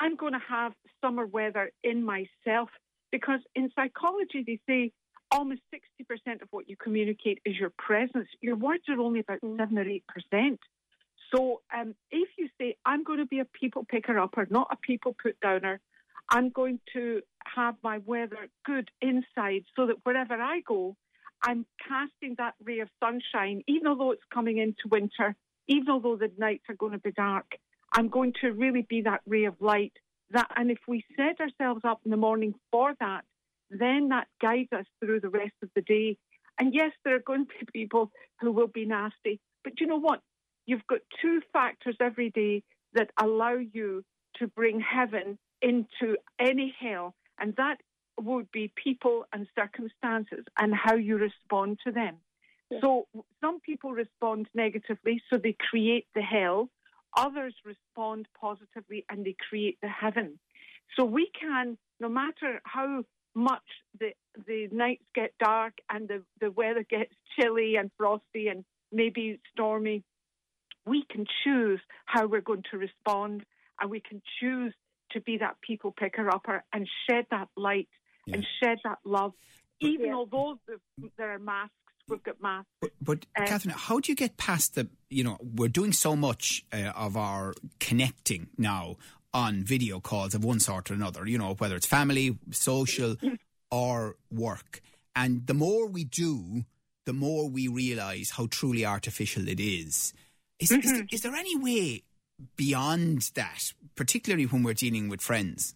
I'm 0.00 0.16
going 0.16 0.32
to 0.32 0.40
have 0.48 0.72
summer 1.00 1.26
weather 1.26 1.70
in 1.82 2.04
myself 2.04 2.68
because 3.10 3.40
in 3.54 3.70
psychology 3.74 4.44
they 4.46 4.60
say 4.68 4.92
almost 5.30 5.60
60% 5.74 6.42
of 6.42 6.48
what 6.50 6.68
you 6.68 6.76
communicate 6.76 7.40
is 7.44 7.56
your 7.56 7.72
presence. 7.76 8.28
Your 8.40 8.56
words 8.56 8.84
are 8.88 9.00
only 9.00 9.20
about 9.20 9.40
seven 9.40 9.78
or 9.78 9.88
eight 9.88 10.04
percent. 10.06 10.60
So 11.34 11.60
um, 11.76 11.94
if 12.10 12.28
you 12.38 12.48
say, 12.58 12.76
I'm 12.86 13.04
going 13.04 13.18
to 13.18 13.26
be 13.26 13.40
a 13.40 13.44
people 13.44 13.84
picker 13.86 14.18
upper, 14.18 14.46
not 14.50 14.68
a 14.70 14.76
people 14.76 15.14
put 15.20 15.38
downer, 15.40 15.80
I'm 16.30 16.50
going 16.50 16.80
to 16.94 17.20
have 17.54 17.74
my 17.82 17.98
weather 17.98 18.48
good 18.64 18.90
inside 19.00 19.64
so 19.76 19.86
that 19.86 19.96
wherever 20.04 20.34
I 20.34 20.60
go, 20.66 20.96
I'm 21.42 21.66
casting 21.86 22.34
that 22.38 22.54
ray 22.64 22.80
of 22.80 22.88
sunshine, 23.00 23.62
even 23.66 23.86
although 23.86 24.12
it's 24.12 24.22
coming 24.32 24.58
into 24.58 24.88
winter, 24.90 25.36
even 25.68 25.90
although 25.90 26.16
the 26.16 26.32
nights 26.38 26.64
are 26.68 26.74
going 26.74 26.92
to 26.92 26.98
be 26.98 27.12
dark. 27.12 27.46
I'm 27.92 28.08
going 28.08 28.34
to 28.40 28.52
really 28.52 28.82
be 28.88 29.02
that 29.02 29.20
ray 29.26 29.44
of 29.44 29.54
light. 29.60 29.92
That, 30.30 30.50
and 30.56 30.70
if 30.70 30.78
we 30.86 31.04
set 31.16 31.40
ourselves 31.40 31.82
up 31.84 32.00
in 32.04 32.10
the 32.10 32.16
morning 32.16 32.54
for 32.70 32.94
that, 33.00 33.24
then 33.70 34.08
that 34.08 34.26
guides 34.40 34.72
us 34.72 34.86
through 35.00 35.20
the 35.20 35.28
rest 35.28 35.54
of 35.62 35.70
the 35.74 35.82
day. 35.82 36.16
And 36.58 36.74
yes, 36.74 36.92
there 37.04 37.14
are 37.14 37.20
going 37.20 37.46
to 37.46 37.52
be 37.72 37.84
people 37.84 38.10
who 38.40 38.50
will 38.52 38.66
be 38.66 38.84
nasty, 38.84 39.40
but 39.62 39.80
you 39.80 39.86
know 39.86 40.00
what? 40.00 40.20
You've 40.66 40.86
got 40.86 41.00
two 41.22 41.40
factors 41.52 41.96
every 42.00 42.30
day 42.30 42.62
that 42.94 43.10
allow 43.18 43.54
you 43.54 44.04
to 44.36 44.48
bring 44.48 44.80
heaven 44.80 45.38
into 45.62 46.16
any 46.38 46.74
hell, 46.78 47.14
and 47.38 47.54
that 47.56 47.78
would 48.20 48.50
be 48.50 48.72
people 48.82 49.24
and 49.32 49.46
circumstances 49.56 50.44
and 50.58 50.74
how 50.74 50.94
you 50.96 51.16
respond 51.16 51.78
to 51.86 51.92
them. 51.92 52.16
Yeah. 52.70 52.78
So 52.82 53.06
some 53.40 53.60
people 53.60 53.92
respond 53.92 54.48
negatively, 54.54 55.22
so 55.30 55.38
they 55.38 55.56
create 55.70 56.06
the 56.14 56.22
hell. 56.22 56.68
Others 57.16 57.54
respond 57.64 58.28
positively 58.38 59.04
and 59.08 59.24
they 59.24 59.34
create 59.48 59.78
the 59.80 59.88
heaven. 59.88 60.38
So 60.96 61.04
we 61.04 61.30
can, 61.38 61.78
no 62.00 62.08
matter 62.08 62.60
how 62.64 63.04
much 63.34 63.62
the 63.98 64.10
the 64.46 64.68
nights 64.72 65.04
get 65.14 65.32
dark 65.38 65.74
and 65.90 66.08
the, 66.08 66.22
the 66.40 66.50
weather 66.50 66.84
gets 66.88 67.12
chilly 67.38 67.76
and 67.76 67.90
frosty 67.96 68.48
and 68.48 68.64
maybe 68.92 69.40
stormy, 69.52 70.02
we 70.86 71.04
can 71.10 71.24
choose 71.44 71.80
how 72.06 72.26
we're 72.26 72.40
going 72.40 72.64
to 72.70 72.78
respond 72.78 73.44
and 73.80 73.90
we 73.90 74.00
can 74.00 74.22
choose 74.40 74.74
to 75.12 75.20
be 75.20 75.38
that 75.38 75.56
people 75.60 75.92
picker 75.96 76.28
upper 76.28 76.64
and 76.72 76.88
shed 77.08 77.26
that 77.30 77.48
light 77.56 77.88
yeah. 78.26 78.36
and 78.36 78.46
shed 78.62 78.78
that 78.84 78.98
love. 79.04 79.32
Even 79.80 80.06
yeah. 80.06 80.14
although 80.14 80.58
there 81.16 81.32
are 81.32 81.38
masks, 81.38 81.72
we've 82.08 82.22
got 82.22 82.40
masks. 82.40 82.68
But, 82.80 82.90
but 83.00 83.26
uh, 83.36 83.46
Catherine, 83.46 83.74
how 83.76 84.00
do 84.00 84.10
you 84.10 84.16
get 84.16 84.36
past 84.36 84.74
the, 84.74 84.88
you 85.10 85.24
know, 85.24 85.38
we're 85.40 85.68
doing 85.68 85.92
so 85.92 86.16
much 86.16 86.64
uh, 86.72 86.92
of 86.94 87.16
our 87.16 87.54
connecting 87.80 88.48
now 88.56 88.96
on 89.34 89.62
video 89.62 90.00
calls 90.00 90.34
of 90.34 90.44
one 90.44 90.60
sort 90.60 90.90
or 90.90 90.94
another, 90.94 91.26
you 91.26 91.38
know, 91.38 91.54
whether 91.54 91.76
it's 91.76 91.86
family, 91.86 92.38
social, 92.50 93.16
or 93.70 94.16
work. 94.30 94.80
And 95.14 95.46
the 95.46 95.54
more 95.54 95.86
we 95.86 96.04
do, 96.04 96.64
the 97.04 97.12
more 97.12 97.48
we 97.48 97.68
realise 97.68 98.30
how 98.30 98.46
truly 98.46 98.84
artificial 98.84 99.48
it 99.48 99.60
is. 99.60 100.12
Is, 100.58 100.70
mm-hmm. 100.70 100.80
is, 100.80 100.92
there, 100.92 101.06
is, 101.10 101.20
there 101.22 101.34
any 101.34 101.56
way 101.56 102.02
beyond 102.56 103.30
that, 103.34 103.72
particularly 103.94 104.44
when 104.44 104.62
we're 104.62 104.74
dealing 104.74 105.08
with 105.08 105.20
friends? 105.20 105.74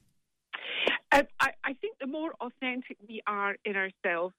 Uh, 1.11 1.23
I, 1.41 1.51
I, 1.62 1.75
think 1.75 1.99
the 2.01 2.07
more 2.07 2.33
authentic 2.41 2.97
we 3.07 3.23
are 3.27 3.57
in 3.65 3.77
ourselves, 3.77 4.35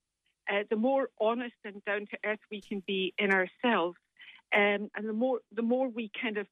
uh, 0.52 0.64
the 0.70 0.76
more 0.76 1.10
honest 1.20 1.56
and 1.64 1.84
down 1.86 2.02
to 2.12 2.18
earth 2.26 2.40
we 2.52 2.62
can 2.62 2.84
be 2.86 3.14
in 3.18 3.32
ourselves, 3.32 3.98
um, 4.56 4.90
and 4.96 5.08
the 5.08 5.14
more 5.14 5.40
the 5.56 5.62
more 5.62 5.88
we 5.88 6.12
kind 6.22 6.38
of 6.38 6.48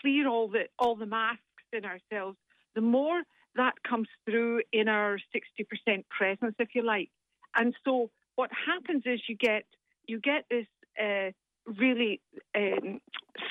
clear 0.00 0.28
all 0.28 0.48
the 0.48 0.64
all 0.78 0.96
the 0.96 1.06
masks 1.06 1.40
in 1.72 1.84
ourselves, 1.84 2.36
the 2.74 2.80
more 2.80 3.22
that 3.54 3.74
comes 3.88 4.08
through 4.24 4.62
in 4.72 4.88
our 4.88 5.18
sixty 5.32 5.64
percent 5.64 6.06
presence, 6.08 6.54
if 6.58 6.70
you 6.74 6.82
like. 6.82 7.10
And 7.54 7.74
so 7.84 8.10
what 8.34 8.50
happens 8.66 9.02
is 9.06 9.20
you 9.28 9.36
get 9.36 9.64
you 10.06 10.20
get 10.20 10.44
this 10.50 10.66
uh, 11.00 11.30
really 11.78 12.20
um, 12.54 13.00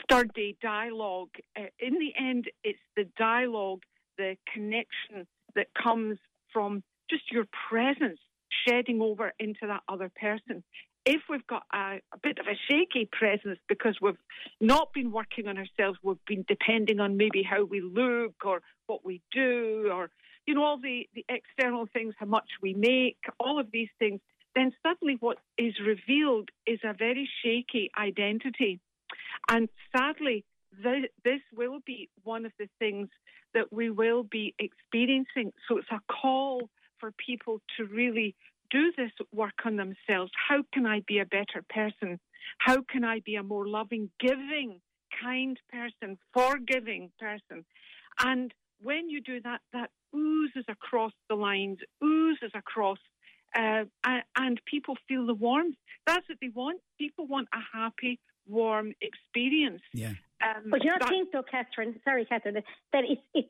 sturdy 0.03 0.57
dialogue. 0.61 1.29
Uh, 1.57 1.63
in 1.79 1.93
the 1.95 2.13
end, 2.17 2.49
it's 2.63 2.79
the 2.95 3.07
dialogue, 3.17 3.81
the 4.17 4.35
connection 4.53 5.27
that 5.55 5.67
comes 5.81 6.17
from 6.51 6.83
just 7.09 7.31
your 7.31 7.45
presence 7.69 8.19
shedding 8.67 9.01
over 9.01 9.33
into 9.39 9.67
that 9.67 9.81
other 9.87 10.11
person. 10.19 10.63
If 11.05 11.21
we've 11.29 11.45
got 11.45 11.63
a, 11.71 11.99
a, 12.13 12.17
bit 12.23 12.39
of 12.39 12.47
a 12.47 12.57
shaky 12.69 13.07
presence 13.11 13.59
because 13.69 13.95
we've 14.01 14.17
not 14.59 14.91
been 14.93 15.11
working 15.11 15.47
on 15.47 15.57
ourselves, 15.57 15.99
we've 16.01 16.17
been 16.25 16.45
depending 16.47 16.99
on 16.99 17.15
maybe 17.15 17.43
how 17.43 17.63
we 17.63 17.81
look 17.81 18.33
or 18.43 18.61
what 18.87 19.05
we 19.05 19.21
do 19.31 19.89
or, 19.93 20.09
you 20.47 20.55
know, 20.55 20.63
all 20.63 20.79
the, 20.81 21.07
the 21.13 21.25
external 21.29 21.85
things, 21.93 22.15
how 22.17 22.25
much 22.25 22.49
we 22.61 22.73
make, 22.73 23.17
all 23.39 23.59
of 23.59 23.67
these 23.71 23.89
things, 23.99 24.19
then 24.55 24.71
suddenly 24.81 25.17
what 25.19 25.37
is 25.57 25.73
revealed 25.85 26.49
is 26.65 26.79
a 26.83 26.93
very 26.93 27.29
shaky 27.43 27.91
identity. 27.99 28.79
And 29.49 29.69
sadly, 29.95 30.43
th- 30.81 31.11
this 31.23 31.41
will 31.55 31.79
be 31.85 32.09
one 32.23 32.45
of 32.45 32.51
the 32.57 32.69
things 32.79 33.09
that 33.53 33.71
we 33.71 33.89
will 33.89 34.23
be 34.23 34.53
experiencing. 34.59 35.53
So 35.67 35.77
it's 35.77 35.91
a 35.91 36.01
call 36.11 36.69
for 36.99 37.11
people 37.11 37.61
to 37.77 37.85
really 37.85 38.35
do 38.71 38.91
this 38.97 39.11
work 39.33 39.65
on 39.65 39.75
themselves. 39.75 40.31
How 40.49 40.63
can 40.73 40.85
I 40.85 41.01
be 41.07 41.19
a 41.19 41.25
better 41.25 41.63
person? 41.69 42.19
How 42.59 42.81
can 42.81 43.03
I 43.03 43.19
be 43.19 43.35
a 43.35 43.43
more 43.43 43.67
loving, 43.67 44.09
giving, 44.19 44.81
kind 45.23 45.59
person, 45.71 46.17
forgiving 46.33 47.11
person? 47.19 47.65
And 48.19 48.53
when 48.81 49.09
you 49.09 49.21
do 49.21 49.41
that, 49.41 49.61
that 49.73 49.89
oozes 50.15 50.65
across 50.67 51.11
the 51.29 51.35
lines, 51.35 51.79
oozes 52.03 52.51
across 52.53 52.99
uh, 53.55 53.85
and 54.37 54.59
people 54.65 54.97
feel 55.07 55.25
the 55.25 55.33
warmth. 55.33 55.77
That's 56.05 56.27
what 56.27 56.37
they 56.41 56.49
want. 56.49 56.81
People 56.99 57.25
want 57.25 57.47
a 57.53 57.77
happy, 57.77 58.19
warm 58.47 58.93
experience. 59.01 59.81
Yeah. 59.93 60.13
Um, 60.43 60.69
but 60.69 60.83
you 60.83 60.91
don't 60.91 61.07
think, 61.07 61.31
though, 61.31 61.43
Catherine? 61.49 61.99
Sorry, 62.03 62.25
Catherine, 62.25 62.55
that 62.91 63.03
it's 63.07 63.21
it's 63.33 63.47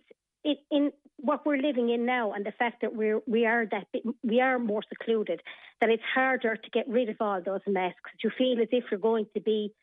in 0.72 0.92
what 1.18 1.46
we're 1.46 1.58
living 1.58 1.90
in 1.90 2.06
now, 2.06 2.34
and 2.34 2.46
the 2.46 2.52
fact 2.52 2.82
that 2.82 2.96
we're 2.96 3.22
we 3.26 3.46
are 3.46 3.66
that 3.72 3.88
we 4.24 4.42
are 4.42 4.60
more 4.60 4.84
secluded, 4.90 5.42
that 5.82 5.90
it's 5.90 6.04
harder 6.14 6.56
to 6.56 6.70
get 6.72 6.88
rid 6.88 7.10
of 7.10 7.18
all 7.20 7.42
those 7.42 7.62
masks. 7.68 8.12
You 8.24 8.32
feel 8.38 8.62
as 8.62 8.68
if 8.72 8.86
you're 8.92 9.00
going 9.00 9.28
to 9.34 9.42
be 9.42 9.74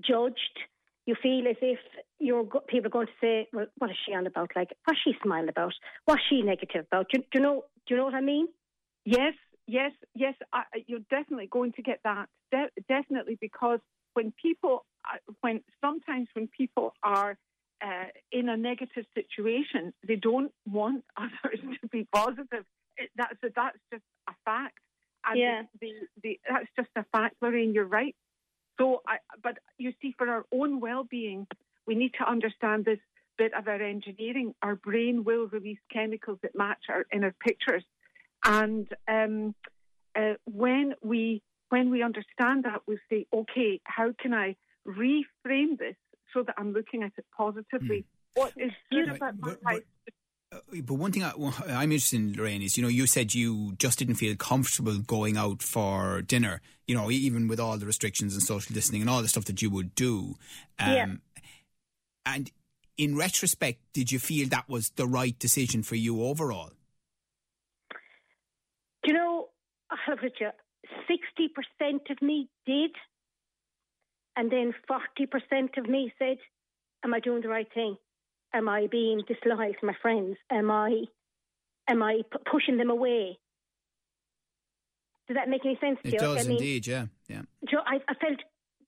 judged. 0.00 0.58
You 1.06 1.14
feel 1.22 1.48
as 1.48 1.56
if 1.62 1.78
you're 2.18 2.44
people 2.68 2.86
are 2.86 2.90
going 2.90 3.06
to 3.06 3.12
say, 3.20 3.48
"Well, 3.52 3.66
what 3.78 3.90
is 3.90 3.96
she 4.06 4.14
on 4.14 4.26
about? 4.26 4.50
Like, 4.54 4.70
what's 4.84 5.00
she 5.02 5.14
smiling 5.22 5.48
about? 5.48 5.74
What's 6.04 6.22
she 6.28 6.42
negative 6.42 6.86
about?" 6.90 7.06
Do, 7.12 7.18
do 7.18 7.26
you 7.34 7.40
know? 7.40 7.64
Do 7.86 7.94
you 7.94 7.96
know 7.96 8.04
what 8.04 8.14
I 8.14 8.20
mean? 8.20 8.48
Yes, 9.04 9.34
yes, 9.66 9.92
yes. 10.14 10.34
I, 10.52 10.64
you're 10.86 11.06
definitely 11.10 11.48
going 11.50 11.72
to 11.72 11.82
get 11.82 12.00
that. 12.04 12.28
De- 12.52 12.82
definitely, 12.88 13.38
because 13.40 13.80
when 14.14 14.32
people, 14.40 14.84
uh, 15.04 15.18
when 15.40 15.62
sometimes 15.80 16.28
when 16.34 16.48
people 16.48 16.94
are 17.02 17.38
uh, 17.84 18.06
in 18.32 18.48
a 18.48 18.56
negative 18.56 19.04
situation, 19.14 19.92
they 20.06 20.16
don't 20.16 20.52
want 20.66 21.04
others 21.16 21.60
to 21.80 21.88
be 21.88 22.06
positive. 22.12 22.64
It, 22.96 23.10
that's 23.16 23.38
a, 23.44 23.48
that's 23.54 23.78
just 23.92 24.04
a 24.28 24.32
fact. 24.44 24.78
And 25.24 25.38
yeah. 25.38 25.62
The, 25.80 25.92
the, 26.22 26.22
the, 26.22 26.40
that's 26.48 26.68
just 26.76 26.88
a 26.96 27.04
fact, 27.12 27.36
Lorraine. 27.42 27.74
You're 27.74 27.84
right. 27.84 28.14
So, 28.80 29.02
I, 29.06 29.16
but 29.42 29.58
you 29.76 29.92
see, 30.00 30.14
for 30.16 30.28
our 30.28 30.44
own 30.52 30.80
well-being, 30.80 31.46
we 31.86 31.94
need 31.94 32.12
to 32.18 32.28
understand 32.28 32.84
this 32.84 32.98
bit 33.36 33.52
of 33.54 33.66
our 33.66 33.80
engineering. 33.80 34.54
Our 34.62 34.76
brain 34.76 35.24
will 35.24 35.46
release 35.46 35.78
chemicals 35.92 36.38
that 36.42 36.56
match 36.56 36.84
our 36.88 37.06
inner 37.12 37.34
pictures. 37.44 37.84
And 38.44 38.86
um, 39.08 39.54
uh, 40.16 40.34
when 40.44 40.94
we 41.02 41.42
when 41.70 41.90
we 41.90 42.02
understand 42.02 42.64
that, 42.64 42.82
we 42.86 42.98
say, 43.10 43.26
okay, 43.32 43.80
how 43.84 44.12
can 44.18 44.32
I 44.32 44.56
reframe 44.86 45.78
this 45.78 45.96
so 46.32 46.42
that 46.42 46.54
I'm 46.58 46.72
looking 46.72 47.02
at 47.02 47.12
it 47.16 47.24
positively? 47.36 48.00
Mm. 48.00 48.04
What 48.34 48.52
is 48.56 48.72
good 48.90 49.08
about 49.08 49.34
my 49.38 49.56
life? 49.64 49.82
Uh, 50.50 50.58
but 50.82 50.94
one 50.94 51.12
thing 51.12 51.22
I, 51.22 51.32
am 51.68 51.92
interested 51.92 52.16
in, 52.16 52.34
Lorraine, 52.34 52.62
is 52.62 52.76
you 52.76 52.82
know 52.82 52.88
you 52.88 53.06
said 53.06 53.34
you 53.34 53.74
just 53.78 53.98
didn't 53.98 54.14
feel 54.14 54.34
comfortable 54.36 54.98
going 54.98 55.36
out 55.36 55.62
for 55.62 56.22
dinner. 56.22 56.60
You 56.86 56.94
know, 56.94 57.10
even 57.10 57.48
with 57.48 57.60
all 57.60 57.76
the 57.76 57.84
restrictions 57.84 58.32
and 58.34 58.42
social 58.42 58.72
distancing 58.72 59.02
and 59.02 59.10
all 59.10 59.20
the 59.20 59.28
stuff 59.28 59.44
that 59.44 59.60
you 59.60 59.68
would 59.70 59.94
do. 59.94 60.36
Um, 60.78 60.92
yeah. 60.94 61.06
And 62.24 62.50
in 62.96 63.16
retrospect, 63.16 63.80
did 63.92 64.10
you 64.10 64.18
feel 64.18 64.48
that 64.48 64.68
was 64.68 64.90
the 64.90 65.06
right 65.06 65.38
decision 65.38 65.82
for 65.82 65.96
you 65.96 66.22
overall? 66.24 66.70
Do 69.02 69.12
you 69.12 69.14
know, 69.14 69.48
I'll 69.90 69.98
have 70.06 70.18
you, 70.22 70.50
60% 71.08 72.10
of 72.10 72.22
me 72.22 72.48
did. 72.66 72.90
And 74.38 74.52
then 74.52 74.72
40% 74.88 75.78
of 75.78 75.88
me 75.88 76.12
said, 76.16 76.38
Am 77.04 77.12
I 77.12 77.18
doing 77.18 77.42
the 77.42 77.48
right 77.48 77.66
thing? 77.74 77.96
Am 78.54 78.68
I 78.68 78.86
being 78.86 79.22
disloyal 79.26 79.72
to 79.80 79.86
my 79.86 79.94
friends? 80.00 80.36
Am 80.50 80.70
I 80.70 81.02
am 81.90 82.02
I 82.02 82.20
p- 82.30 82.38
pushing 82.50 82.76
them 82.76 82.88
away? 82.88 83.36
Does 85.26 85.36
that 85.36 85.48
make 85.48 85.62
any 85.64 85.76
sense 85.80 85.98
to 86.02 86.08
It 86.08 86.12
you? 86.12 86.18
does 86.18 86.38
I 86.38 86.48
mean, 86.48 86.52
indeed, 86.52 86.86
yeah. 86.86 87.06
Yeah. 87.28 87.42
I, 87.84 87.96
I 88.08 88.14
felt 88.14 88.38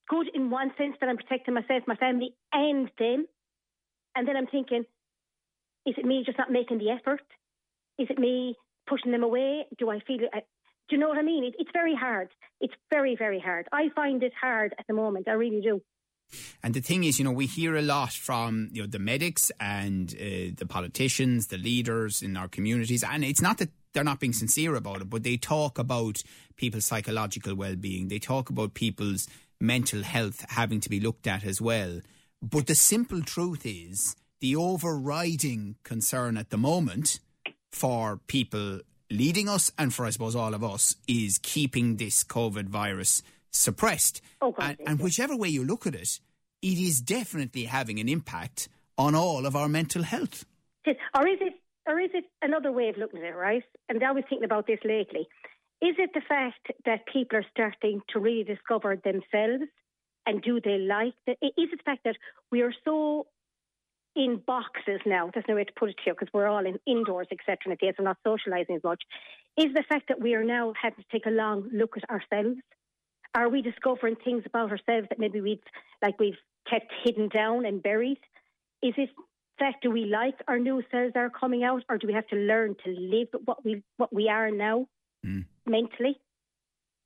good 0.09 0.29
in 0.35 0.51
one 0.51 0.71
sense 0.79 0.95
that 1.01 1.09
I'm 1.09 1.17
protecting 1.17 1.55
myself, 1.55 1.83
my 1.87 1.97
family, 1.97 2.35
and 2.53 2.89
them. 2.99 3.27
And 4.15 4.27
then 4.27 4.37
I'm 4.37 4.47
thinking, 4.47 4.85
is 5.85 5.95
it 5.99 6.05
me 6.05 6.23
just 6.25 6.39
not 6.39 6.51
making 6.51 6.79
the 6.79 6.91
effort? 6.91 7.23
Is 7.99 8.07
it 8.09 8.19
me 8.19 8.55
pushing 8.87 9.13
them 9.13 9.25
away? 9.25 9.67
Do 9.79 9.91
I 9.91 9.99
feel? 10.07 10.21
Uh, 10.33 10.41
Do 10.91 10.97
you 10.97 11.01
know 11.01 11.09
what 11.09 11.19
I 11.19 11.23
mean? 11.23 11.45
It, 11.45 11.55
it's 11.59 11.71
very 11.73 11.95
hard. 11.95 12.31
It's 12.61 12.75
very, 12.91 13.15
very 13.17 13.39
hard. 13.39 13.69
I 13.73 13.91
find 13.95 14.23
it 14.25 14.33
hard 14.39 14.75
at 14.77 14.87
the 14.89 14.93
moment. 14.93 15.29
I 15.29 15.33
really 15.33 15.61
do. 15.61 15.81
And 16.65 16.75
the 16.75 16.81
thing 16.81 17.05
is, 17.05 17.19
you 17.19 17.25
know, 17.25 17.31
we 17.33 17.47
hear 17.47 17.77
a 17.77 17.83
lot 17.83 18.13
from 18.13 18.69
you 18.73 18.83
know 18.83 18.89
the 18.89 18.99
medics 18.99 19.51
and 19.61 20.13
uh, 20.15 20.53
the 20.57 20.67
politicians, 20.69 21.47
the 21.47 21.59
leaders 21.59 22.23
in 22.23 22.37
our 22.37 22.49
communities, 22.49 23.03
and 23.03 23.25
it's 23.25 23.41
not 23.41 23.59
that 23.59 23.71
they're 23.93 24.05
not 24.05 24.21
being 24.21 24.33
sincere 24.33 24.75
about 24.75 25.01
it, 25.01 25.11
but 25.11 25.23
they 25.23 25.37
talk 25.37 25.79
about 25.79 26.23
people's 26.57 26.85
psychological 26.85 27.55
well-being. 27.55 28.09
They 28.09 28.21
talk 28.21 28.51
about 28.51 28.75
people's 28.75 29.29
mental 29.61 30.03
health 30.03 30.45
having 30.51 30.81
to 30.81 30.89
be 30.89 31.01
looked 31.01 31.27
at 31.27 31.45
as 31.45 31.61
well. 31.61 32.01
But 32.43 32.67
the 32.67 32.75
simple 32.75 33.23
truth 33.23 33.63
is, 33.65 34.15
the 34.41 34.57
overriding 34.57 35.77
concern 35.83 36.37
at 36.37 36.51
the 36.51 36.57
moment 36.57 37.21
for 37.73 38.21
people 38.27 38.81
leading 39.11 39.49
us 39.49 39.73
and 39.79 39.93
for 39.93 40.07
I 40.07 40.11
suppose 40.11 40.37
all 40.37 40.55
of 40.55 40.63
us 40.63 40.97
is 41.07 41.39
keeping 41.39 41.97
this 41.97 42.25
COVID 42.25 42.69
virus 42.69 43.23
suppressed. 43.51 44.23
Oh, 44.41 44.55
and, 44.59 44.79
and 44.87 45.01
whichever 45.01 45.37
way 45.37 45.49
you 45.49 45.65
look 45.65 45.87
at 45.87 45.95
it, 45.95 46.21
it 46.63 46.79
is 46.79 47.01
definitely 47.01 47.65
having 47.65 47.99
an 47.99 48.09
impact 48.09 48.69
on 48.97 49.15
all 49.15 49.47
of 49.47 49.57
our 49.57 49.69
mental 49.69 50.03
health. 50.03 50.45
Or 50.87 51.27
is 51.27 51.39
it, 51.41 51.55
or 51.87 51.99
is 51.99 52.11
it 52.15 52.25
another 52.43 52.71
way 52.71 52.89
of 52.89 52.97
looking 52.97 53.21
at 53.21 53.27
it, 53.27 53.37
right? 53.37 53.65
And 53.89 54.03
I 54.03 54.13
was 54.13 54.25
thinking 54.29 54.45
about 54.45 54.67
this 54.67 54.79
lately. 54.85 55.29
Is 55.83 55.97
it 55.99 56.11
the 56.15 56.21
fact 56.21 56.69
that 56.85 57.07
people 57.11 57.39
are 57.39 57.47
starting 57.51 58.03
to 58.11 58.21
rediscover 58.21 58.97
themselves 58.97 59.65
and 60.27 60.43
do 60.43 60.61
they 60.61 60.79
like 60.79 61.15
that? 61.27 61.39
Is 61.41 61.53
it 61.57 61.79
the 61.79 61.83
fact 61.85 62.05
that 62.05 62.17
we 62.51 62.63
are 62.63 62.75
so 62.85 63.27
in 64.25 64.37
boxes 64.47 65.01
now? 65.07 65.31
There's 65.33 65.47
no 65.49 65.55
way 65.55 65.65
to 65.65 65.73
put 65.79 65.91
it 65.91 65.97
to 65.99 66.03
you 66.07 66.13
because 66.13 66.29
we're 66.33 66.47
all 66.47 66.65
in 66.67 66.79
indoors, 66.87 67.27
etc. 67.31 67.57
And 67.67 67.79
days 67.79 67.95
we're 67.99 68.05
not 68.05 68.19
socialising 68.27 68.77
as 68.77 68.85
much. 68.85 69.03
Is 69.57 69.73
the 69.75 69.85
fact 69.89 70.09
that 70.09 70.21
we 70.21 70.35
are 70.35 70.45
now 70.45 70.73
having 70.81 71.03
to 71.03 71.11
take 71.11 71.27
a 71.27 71.31
long 71.31 71.69
look 71.73 71.97
at 71.97 72.09
ourselves? 72.11 72.59
Are 73.35 73.49
we 73.49 73.63
discovering 73.63 74.17
things 74.17 74.43
about 74.47 74.71
ourselves 74.71 75.09
that 75.09 75.19
maybe 75.19 75.41
we've 75.41 75.63
like 76.03 76.19
we've 76.19 76.39
kept 76.69 76.93
hidden 77.05 77.29
down 77.29 77.65
and 77.65 77.83
buried? 77.83 78.19
Is 78.83 78.95
it 78.97 79.11
that 79.59 79.75
do 79.83 79.91
we 79.91 80.05
like 80.07 80.37
our 80.49 80.59
new 80.59 80.83
selves 80.91 81.13
that 81.15 81.21
are 81.21 81.31
coming 81.31 81.63
out, 81.65 81.83
or 81.89 81.99
do 81.99 82.07
we 82.07 82.13
have 82.13 82.27
to 82.29 82.37
learn 82.37 82.77
to 82.85 82.91
live 82.91 83.29
what 83.45 83.65
we 83.65 83.83
what 83.97 84.13
we 84.13 84.29
are 84.29 84.51
now 84.51 84.87
Mm. 85.25 85.45
mentally? 85.67 86.19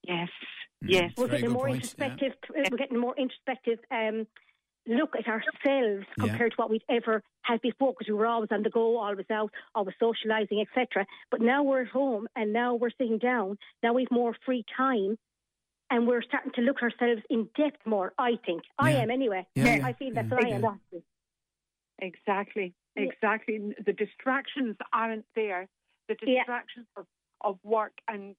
Yes, 0.04 0.28
Mm. 0.82 0.90
yes. 0.90 1.12
We're 1.16 1.26
Very 1.26 1.40
getting 1.40 1.44
a 1.46 1.48
good 1.48 1.54
more 1.54 1.68
introspective. 1.68 2.32
We're 2.54 2.78
getting 2.78 3.00
more 3.00 3.16
introspective 3.16 3.80
um, 3.90 4.26
look 4.86 5.14
at 5.16 5.26
ourselves 5.26 6.06
Yeah. 6.18 6.26
compared 6.28 6.52
to 6.52 6.56
what 6.56 6.70
we've 6.70 6.82
ever 6.88 7.22
had 7.42 7.60
before, 7.60 7.92
because 7.92 8.08
we 8.08 8.14
were 8.14 8.26
always 8.26 8.50
on 8.52 8.62
the 8.62 8.70
go, 8.70 8.98
always 8.98 9.30
out, 9.30 9.52
always 9.74 9.94
socialising, 10.00 10.60
etc. 10.60 11.06
But 11.30 11.40
now 11.40 11.62
we're 11.62 11.82
at 11.82 11.88
home, 11.88 12.28
and 12.36 12.52
now 12.52 12.74
we're 12.74 12.90
sitting 12.90 13.18
down. 13.18 13.58
Now 13.82 13.92
we've 13.92 14.10
more 14.10 14.34
free 14.44 14.64
time, 14.76 15.18
and 15.90 16.06
we're 16.06 16.22
starting 16.22 16.52
to 16.52 16.60
look 16.62 16.78
at 16.82 16.92
ourselves 16.92 17.22
in 17.30 17.48
depth 17.56 17.86
more. 17.86 18.12
I 18.18 18.36
think 18.44 18.62
I 18.78 18.92
am 18.92 19.10
anyway. 19.10 19.46
Yeah, 19.54 19.76
yeah, 19.76 19.86
I 19.86 19.92
feel 19.94 20.12
that's 20.14 20.28
yeah. 20.30 20.34
what 20.34 20.44
I 20.44 20.48
am. 20.50 21.02
Exactly, 22.00 22.74
Yeah. 22.96 23.02
exactly. 23.04 23.74
The 23.84 23.92
distractions 23.92 24.76
aren't 24.92 25.26
there. 25.34 25.68
The 26.08 26.16
Yeah. 26.22 26.40
distractions 26.40 26.86
of, 26.96 27.06
of 27.40 27.58
work 27.62 27.92
and, 28.08 28.36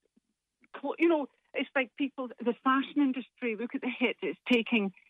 you 0.99 1.08
know, 1.08 1.27
it's 1.53 1.69
like 1.75 1.95
people, 1.95 2.27
the 2.39 2.53
fashion 2.63 3.01
industry, 3.01 3.55
look 3.55 3.73
at 3.73 3.81
the 3.81 3.89
hit 3.89 4.17
it's 4.21 4.38
taking, 4.51 4.84
you 4.84 4.89
know, 4.89 5.05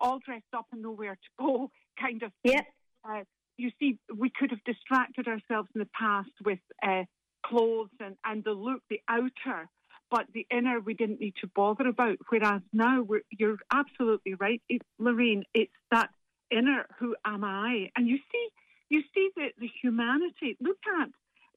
all 0.00 0.18
dressed 0.18 0.52
up 0.56 0.66
and 0.72 0.82
nowhere 0.82 1.14
to 1.14 1.30
go 1.38 1.70
kind 2.00 2.22
of. 2.22 2.32
Yeah. 2.44 2.62
Uh, 3.04 3.24
you 3.56 3.70
see, 3.78 3.98
we 4.14 4.30
could 4.30 4.50
have 4.50 4.64
distracted 4.64 5.26
ourselves 5.28 5.68
in 5.74 5.80
the 5.80 5.88
past 5.98 6.30
with 6.44 6.58
uh, 6.82 7.04
clothes 7.44 7.90
and, 8.00 8.16
and 8.24 8.42
the 8.42 8.52
look, 8.52 8.80
the 8.88 9.00
outer, 9.08 9.68
but 10.10 10.26
the 10.32 10.46
inner 10.50 10.80
we 10.80 10.94
didn't 10.94 11.20
need 11.20 11.34
to 11.42 11.50
bother 11.54 11.86
about. 11.86 12.16
Whereas 12.28 12.62
now, 12.72 13.02
we're, 13.02 13.22
you're 13.30 13.58
absolutely 13.72 14.34
right, 14.34 14.62
it, 14.68 14.82
Lorraine. 14.98 15.44
It's 15.52 15.72
that 15.90 16.08
inner 16.50 16.86
who 16.98 17.14
am 17.24 17.44
I? 17.44 17.90
And 17.96 18.08
you 18.08 18.18
see, 18.32 18.48
you 18.88 19.02
see 19.14 19.30
the, 19.36 19.48
the 19.58 19.70
humanity. 19.82 20.56
Look 20.60 20.78
at 21.00 21.08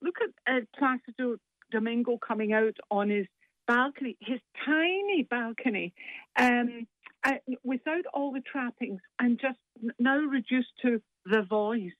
look 0.01 0.15
at 0.21 0.53
uh, 0.53 0.60
Placido 0.77 1.38
Domingo 1.71 2.17
coming 2.17 2.53
out 2.53 2.75
on 2.91 3.10
his 3.10 3.25
balcony, 3.67 4.17
his 4.19 4.39
tiny 4.65 5.23
balcony, 5.23 5.93
um, 6.38 6.88
uh, 7.25 7.31
without 7.63 8.05
all 8.13 8.31
the 8.31 8.41
trappings, 8.41 9.01
and 9.19 9.39
just 9.39 9.59
now 9.99 10.17
reduced 10.17 10.71
to 10.81 11.01
the 11.25 11.41
voice. 11.43 11.91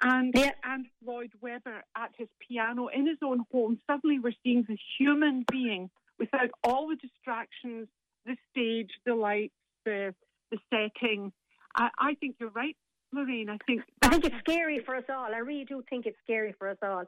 And 0.00 0.32
Yeah. 0.36 0.52
and 0.62 0.86
Lloyd 1.04 1.32
Webber 1.40 1.82
at 1.96 2.14
his 2.16 2.28
piano 2.38 2.86
in 2.88 3.06
his 3.06 3.18
own 3.22 3.44
home. 3.50 3.80
Suddenly, 3.86 4.20
we're 4.20 4.32
seeing 4.44 4.62
the 4.62 4.78
human 4.98 5.44
being 5.50 5.90
without 6.18 6.50
all 6.62 6.88
the 6.88 6.96
distractions, 6.96 7.88
the 8.24 8.36
stage, 8.50 8.90
the 9.04 9.14
lights, 9.14 9.54
the 9.84 10.14
the 10.50 10.58
setting. 10.70 11.32
I, 11.76 11.90
I 11.98 12.14
think 12.14 12.36
you're 12.38 12.50
right, 12.50 12.76
Lorraine. 13.12 13.50
I 13.50 13.58
think 13.66 13.82
I 14.02 14.08
think 14.08 14.24
it's 14.24 14.38
scary 14.38 14.78
for 14.78 14.94
us 14.94 15.04
all. 15.08 15.34
I 15.34 15.38
really 15.38 15.64
do 15.64 15.82
think 15.90 16.06
it's 16.06 16.18
scary 16.22 16.52
for 16.58 16.68
us 16.68 16.78
all. 16.82 17.04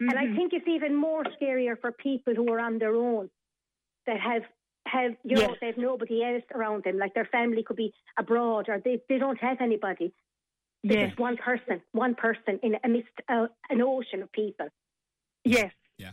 And 0.00 0.18
I 0.18 0.26
Mhm. 0.26 0.36
think 0.36 0.52
it's 0.54 0.66
even 0.66 0.94
more 0.96 1.24
scarier 1.24 1.78
for 1.80 1.92
people 1.92 2.34
who 2.34 2.50
are 2.52 2.58
on 2.58 2.78
their 2.78 2.96
own 2.96 3.30
that 4.06 4.18
have 4.20 4.44
have 4.98 5.12
you 5.24 5.36
know 5.36 5.54
they 5.60 5.68
have 5.72 5.78
nobody 5.90 6.16
else 6.24 6.46
around 6.54 6.84
them. 6.84 6.96
Like 6.98 7.14
their 7.14 7.28
family 7.38 7.62
could 7.62 7.76
be 7.76 7.92
abroad 8.22 8.68
or 8.68 8.80
they 8.84 8.96
they 9.08 9.18
don't 9.18 9.40
have 9.48 9.58
anybody. 9.60 10.12
There's 10.82 11.00
yes, 11.00 11.08
just 11.10 11.20
one 11.20 11.36
person, 11.36 11.80
one 11.92 12.14
person 12.14 12.60
in 12.62 12.76
amidst 12.84 13.16
uh, 13.28 13.46
an 13.70 13.80
ocean 13.82 14.22
of 14.22 14.30
people. 14.32 14.68
yes. 15.44 15.72
Yeah. 15.96 16.10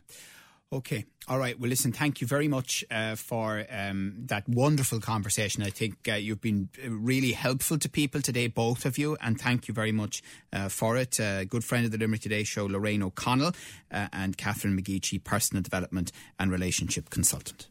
Okay. 0.73 1.03
All 1.27 1.37
right. 1.37 1.59
Well, 1.59 1.69
listen, 1.69 1.91
thank 1.91 2.21
you 2.21 2.27
very 2.27 2.47
much 2.47 2.85
uh, 2.89 3.15
for 3.15 3.65
um, 3.69 4.13
that 4.27 4.47
wonderful 4.47 5.01
conversation. 5.01 5.63
I 5.63 5.69
think 5.69 6.07
uh, 6.07 6.13
you've 6.13 6.39
been 6.39 6.69
uh, 6.81 6.89
really 6.89 7.33
helpful 7.33 7.77
to 7.79 7.89
people 7.89 8.21
today, 8.21 8.47
both 8.47 8.85
of 8.85 8.97
you, 8.97 9.17
and 9.19 9.39
thank 9.39 9.67
you 9.67 9.73
very 9.73 9.91
much 9.91 10.23
uh, 10.53 10.69
for 10.69 10.95
it. 10.95 11.19
Uh, 11.19 11.43
good 11.43 11.65
friend 11.65 11.83
of 11.83 11.91
the 11.91 11.97
Limerick 11.97 12.21
Today 12.21 12.43
show, 12.43 12.67
Lorraine 12.67 13.03
O'Connell, 13.03 13.51
uh, 13.91 14.07
and 14.13 14.37
Catherine 14.37 14.79
McGeechee, 14.79 15.21
personal 15.21 15.61
development 15.61 16.13
and 16.39 16.51
relationship 16.51 17.09
consultant. 17.09 17.67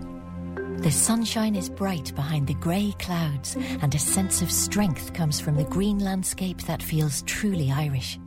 The 0.78 0.92
sunshine 0.92 1.58
is 1.58 1.70
bright 1.70 2.16
behind 2.16 2.48
the 2.48 2.54
grey 2.54 2.94
clouds, 3.00 3.58
and 3.82 3.94
a 3.94 4.00
sense 4.00 4.42
of 4.42 4.50
strength 4.50 5.14
comes 5.14 5.42
from 5.42 5.58
the 5.58 5.66
green 5.66 6.00
landscape 6.00 6.62
that 6.62 6.82
feels 6.82 7.22
truly 7.24 7.70
Irish. 7.70 8.18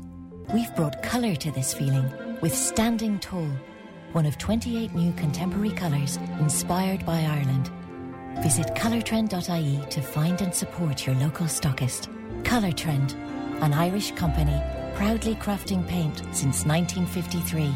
We've 0.52 0.76
brought 0.76 1.02
colour 1.02 1.34
to 1.34 1.50
this 1.50 1.72
feeling 1.72 2.12
with 2.42 2.54
Standing 2.54 3.18
Tall, 3.20 3.48
one 4.12 4.26
of 4.26 4.36
28 4.36 4.94
new 4.94 5.14
contemporary 5.14 5.70
colours 5.70 6.18
inspired 6.40 7.06
by 7.06 7.22
Ireland. 7.22 7.70
Visit 8.42 8.66
colourtrend.ie 8.74 9.86
to 9.90 10.02
find 10.02 10.40
and 10.42 10.54
support 10.54 11.06
your 11.06 11.16
local 11.16 11.46
stockist. 11.46 12.08
Colour 12.44 12.72
Trend, 12.72 13.14
an 13.60 13.72
Irish 13.72 14.12
company 14.12 14.62
proudly 14.94 15.34
crafting 15.36 15.86
paint 15.86 16.18
since 16.32 16.64
1953. 16.64 17.72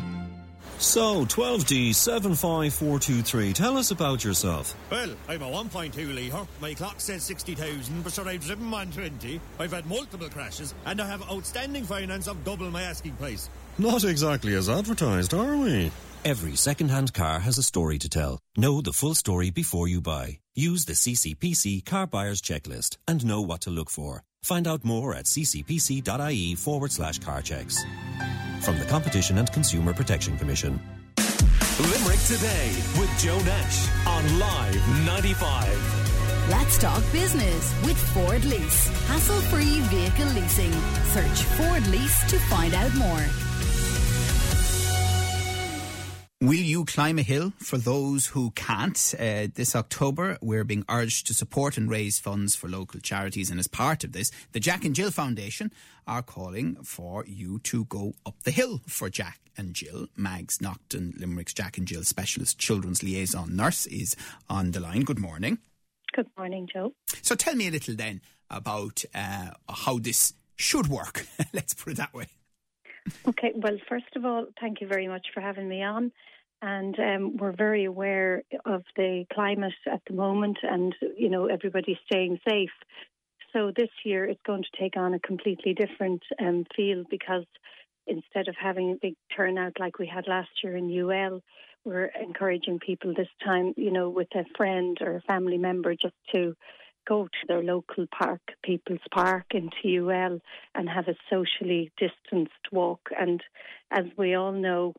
So, 0.78 1.26
12D 1.26 1.94
75423, 1.94 3.52
tell 3.52 3.76
us 3.76 3.90
about 3.90 4.24
yourself. 4.24 4.74
Well, 4.90 5.10
I'm 5.28 5.42
a 5.42 5.46
1.2 5.46 6.14
litre. 6.14 6.46
My 6.60 6.72
clock 6.72 7.00
says 7.00 7.22
60,000, 7.24 8.02
but 8.02 8.12
sure, 8.12 8.26
I've 8.26 8.40
driven 8.42 8.70
120. 8.70 9.40
I've 9.58 9.72
had 9.72 9.84
multiple 9.84 10.30
crashes, 10.30 10.74
and 10.86 11.00
I 11.00 11.06
have 11.06 11.22
outstanding 11.30 11.84
finance 11.84 12.28
of 12.28 12.42
double 12.44 12.70
my 12.70 12.82
asking 12.82 13.12
price. 13.16 13.50
Not 13.76 14.04
exactly 14.04 14.54
as 14.54 14.70
advertised, 14.70 15.34
are 15.34 15.56
we? 15.56 15.90
Every 16.22 16.54
second-hand 16.54 17.14
car 17.14 17.40
has 17.40 17.56
a 17.56 17.62
story 17.62 17.96
to 17.98 18.08
tell. 18.08 18.40
Know 18.54 18.82
the 18.82 18.92
full 18.92 19.14
story 19.14 19.48
before 19.48 19.88
you 19.88 20.02
buy. 20.02 20.38
Use 20.54 20.84
the 20.84 20.92
CCPC 20.92 21.82
Car 21.86 22.06
Buyer's 22.06 22.42
Checklist 22.42 22.98
and 23.08 23.24
know 23.24 23.40
what 23.40 23.62
to 23.62 23.70
look 23.70 23.88
for. 23.88 24.22
Find 24.42 24.68
out 24.68 24.84
more 24.84 25.14
at 25.14 25.24
ccpc.ie 25.24 26.54
forward 26.56 26.92
slash 26.92 27.20
car 27.20 27.40
checks. 27.40 27.82
from 28.60 28.78
the 28.78 28.84
Competition 28.84 29.38
and 29.38 29.50
Consumer 29.50 29.94
Protection 29.94 30.36
Commission. 30.36 30.78
Limerick 31.80 32.20
Today 32.26 32.68
with 32.98 33.10
Joe 33.18 33.38
Nash 33.38 33.88
on 34.06 34.38
Live 34.38 35.06
95. 35.06 36.50
Let's 36.50 36.76
talk 36.76 37.02
business 37.12 37.74
with 37.82 37.96
Ford 38.12 38.44
Lease. 38.44 38.88
Hassle 39.06 39.40
free 39.48 39.80
vehicle 39.88 40.26
leasing. 40.34 40.72
Search 41.14 41.42
Ford 41.56 41.86
Lease 41.86 42.30
to 42.30 42.38
find 42.50 42.74
out 42.74 42.94
more. 42.96 43.24
Will 46.42 46.54
you 46.54 46.86
climb 46.86 47.18
a 47.18 47.22
hill 47.22 47.52
for 47.58 47.76
those 47.76 48.28
who 48.28 48.50
can't? 48.52 49.14
Uh, 49.20 49.48
this 49.54 49.76
October, 49.76 50.38
we're 50.40 50.64
being 50.64 50.86
urged 50.88 51.26
to 51.26 51.34
support 51.34 51.76
and 51.76 51.90
raise 51.90 52.18
funds 52.18 52.56
for 52.56 52.66
local 52.66 52.98
charities. 52.98 53.50
And 53.50 53.60
as 53.60 53.68
part 53.68 54.04
of 54.04 54.12
this, 54.12 54.30
the 54.52 54.58
Jack 54.58 54.86
and 54.86 54.94
Jill 54.94 55.10
Foundation 55.10 55.70
are 56.06 56.22
calling 56.22 56.76
for 56.76 57.26
you 57.26 57.58
to 57.64 57.84
go 57.84 58.14
up 58.24 58.42
the 58.44 58.52
hill 58.52 58.80
for 58.86 59.10
Jack 59.10 59.38
and 59.58 59.74
Jill. 59.74 60.06
Mags 60.16 60.60
Nocton, 60.60 61.12
Limerick's 61.20 61.52
Jack 61.52 61.76
and 61.76 61.86
Jill 61.86 62.04
Specialist 62.04 62.58
Children's 62.58 63.02
Liaison 63.02 63.54
Nurse, 63.54 63.84
is 63.84 64.16
on 64.48 64.70
the 64.70 64.80
line. 64.80 65.02
Good 65.02 65.18
morning. 65.18 65.58
Good 66.14 66.28
morning, 66.38 66.66
Joe. 66.72 66.94
So 67.20 67.34
tell 67.34 67.54
me 67.54 67.68
a 67.68 67.70
little 67.70 67.96
then 67.96 68.22
about 68.48 69.04
uh, 69.14 69.50
how 69.68 69.98
this 69.98 70.32
should 70.56 70.86
work. 70.86 71.26
Let's 71.52 71.74
put 71.74 71.92
it 71.92 71.96
that 71.98 72.14
way. 72.14 72.28
Okay, 73.26 73.52
well, 73.54 73.76
first 73.88 74.16
of 74.16 74.24
all, 74.24 74.46
thank 74.60 74.80
you 74.80 74.86
very 74.86 75.08
much 75.08 75.26
for 75.32 75.40
having 75.40 75.68
me 75.68 75.82
on. 75.82 76.12
And 76.62 76.98
um, 76.98 77.36
we're 77.38 77.56
very 77.56 77.84
aware 77.84 78.42
of 78.66 78.82
the 78.96 79.24
climate 79.32 79.72
at 79.90 80.02
the 80.06 80.14
moment, 80.14 80.58
and 80.62 80.94
you 81.16 81.30
know 81.30 81.46
everybody's 81.46 81.96
staying 82.04 82.38
safe. 82.46 82.70
So 83.54 83.72
this 83.74 83.88
year 84.04 84.26
it's 84.26 84.42
going 84.46 84.62
to 84.62 84.78
take 84.78 84.96
on 84.96 85.14
a 85.14 85.20
completely 85.20 85.72
different 85.74 86.22
um, 86.38 86.66
feel 86.76 87.04
because 87.10 87.46
instead 88.06 88.48
of 88.48 88.56
having 88.60 88.92
a 88.92 88.98
big 89.00 89.14
turnout 89.34 89.80
like 89.80 89.98
we 89.98 90.06
had 90.06 90.28
last 90.28 90.50
year 90.62 90.76
in 90.76 90.90
UL, 90.90 91.40
we're 91.84 92.10
encouraging 92.20 92.78
people 92.78 93.14
this 93.14 93.28
time, 93.42 93.72
you 93.76 93.90
know, 93.90 94.10
with 94.10 94.28
a 94.34 94.44
friend 94.56 94.98
or 95.00 95.16
a 95.16 95.22
family 95.22 95.58
member 95.58 95.94
just 95.94 96.14
to 96.32 96.54
go 97.06 97.24
to 97.24 97.46
their 97.48 97.62
local 97.62 98.06
park, 98.06 98.40
People's 98.62 99.00
Park 99.12 99.46
in 99.52 99.70
UL, 99.84 100.40
and 100.74 100.88
have 100.88 101.08
a 101.08 101.16
socially 101.28 101.90
distanced 101.98 102.52
walk. 102.72 103.08
And 103.18 103.42
as 103.90 104.04
we 104.16 104.34
all 104.34 104.52
know, 104.52 104.94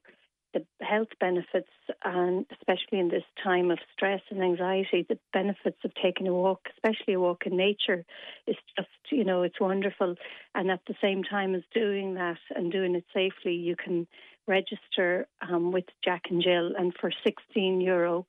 the 0.53 0.65
health 0.81 1.07
benefits, 1.19 1.69
and 2.03 2.45
especially 2.51 2.99
in 2.99 3.09
this 3.09 3.23
time 3.41 3.71
of 3.71 3.79
stress 3.93 4.21
and 4.29 4.43
anxiety, 4.43 5.05
the 5.07 5.17
benefits 5.31 5.77
of 5.85 5.93
taking 6.01 6.27
a 6.27 6.33
walk, 6.33 6.67
especially 6.75 7.13
a 7.13 7.19
walk 7.19 7.43
in 7.45 7.55
nature, 7.55 8.03
is 8.47 8.57
just, 8.77 8.89
you 9.11 9.23
know, 9.23 9.43
it's 9.43 9.61
wonderful. 9.61 10.15
And 10.53 10.69
at 10.69 10.81
the 10.87 10.95
same 11.01 11.23
time 11.23 11.55
as 11.55 11.61
doing 11.73 12.15
that 12.15 12.39
and 12.55 12.71
doing 12.71 12.95
it 12.95 13.05
safely, 13.13 13.53
you 13.53 13.75
can 13.75 14.07
register 14.47 15.27
um, 15.41 15.71
with 15.71 15.85
Jack 16.03 16.23
and 16.29 16.43
Jill, 16.43 16.73
and 16.77 16.93
for 16.99 17.11
16 17.23 17.79
euro, 17.79 18.25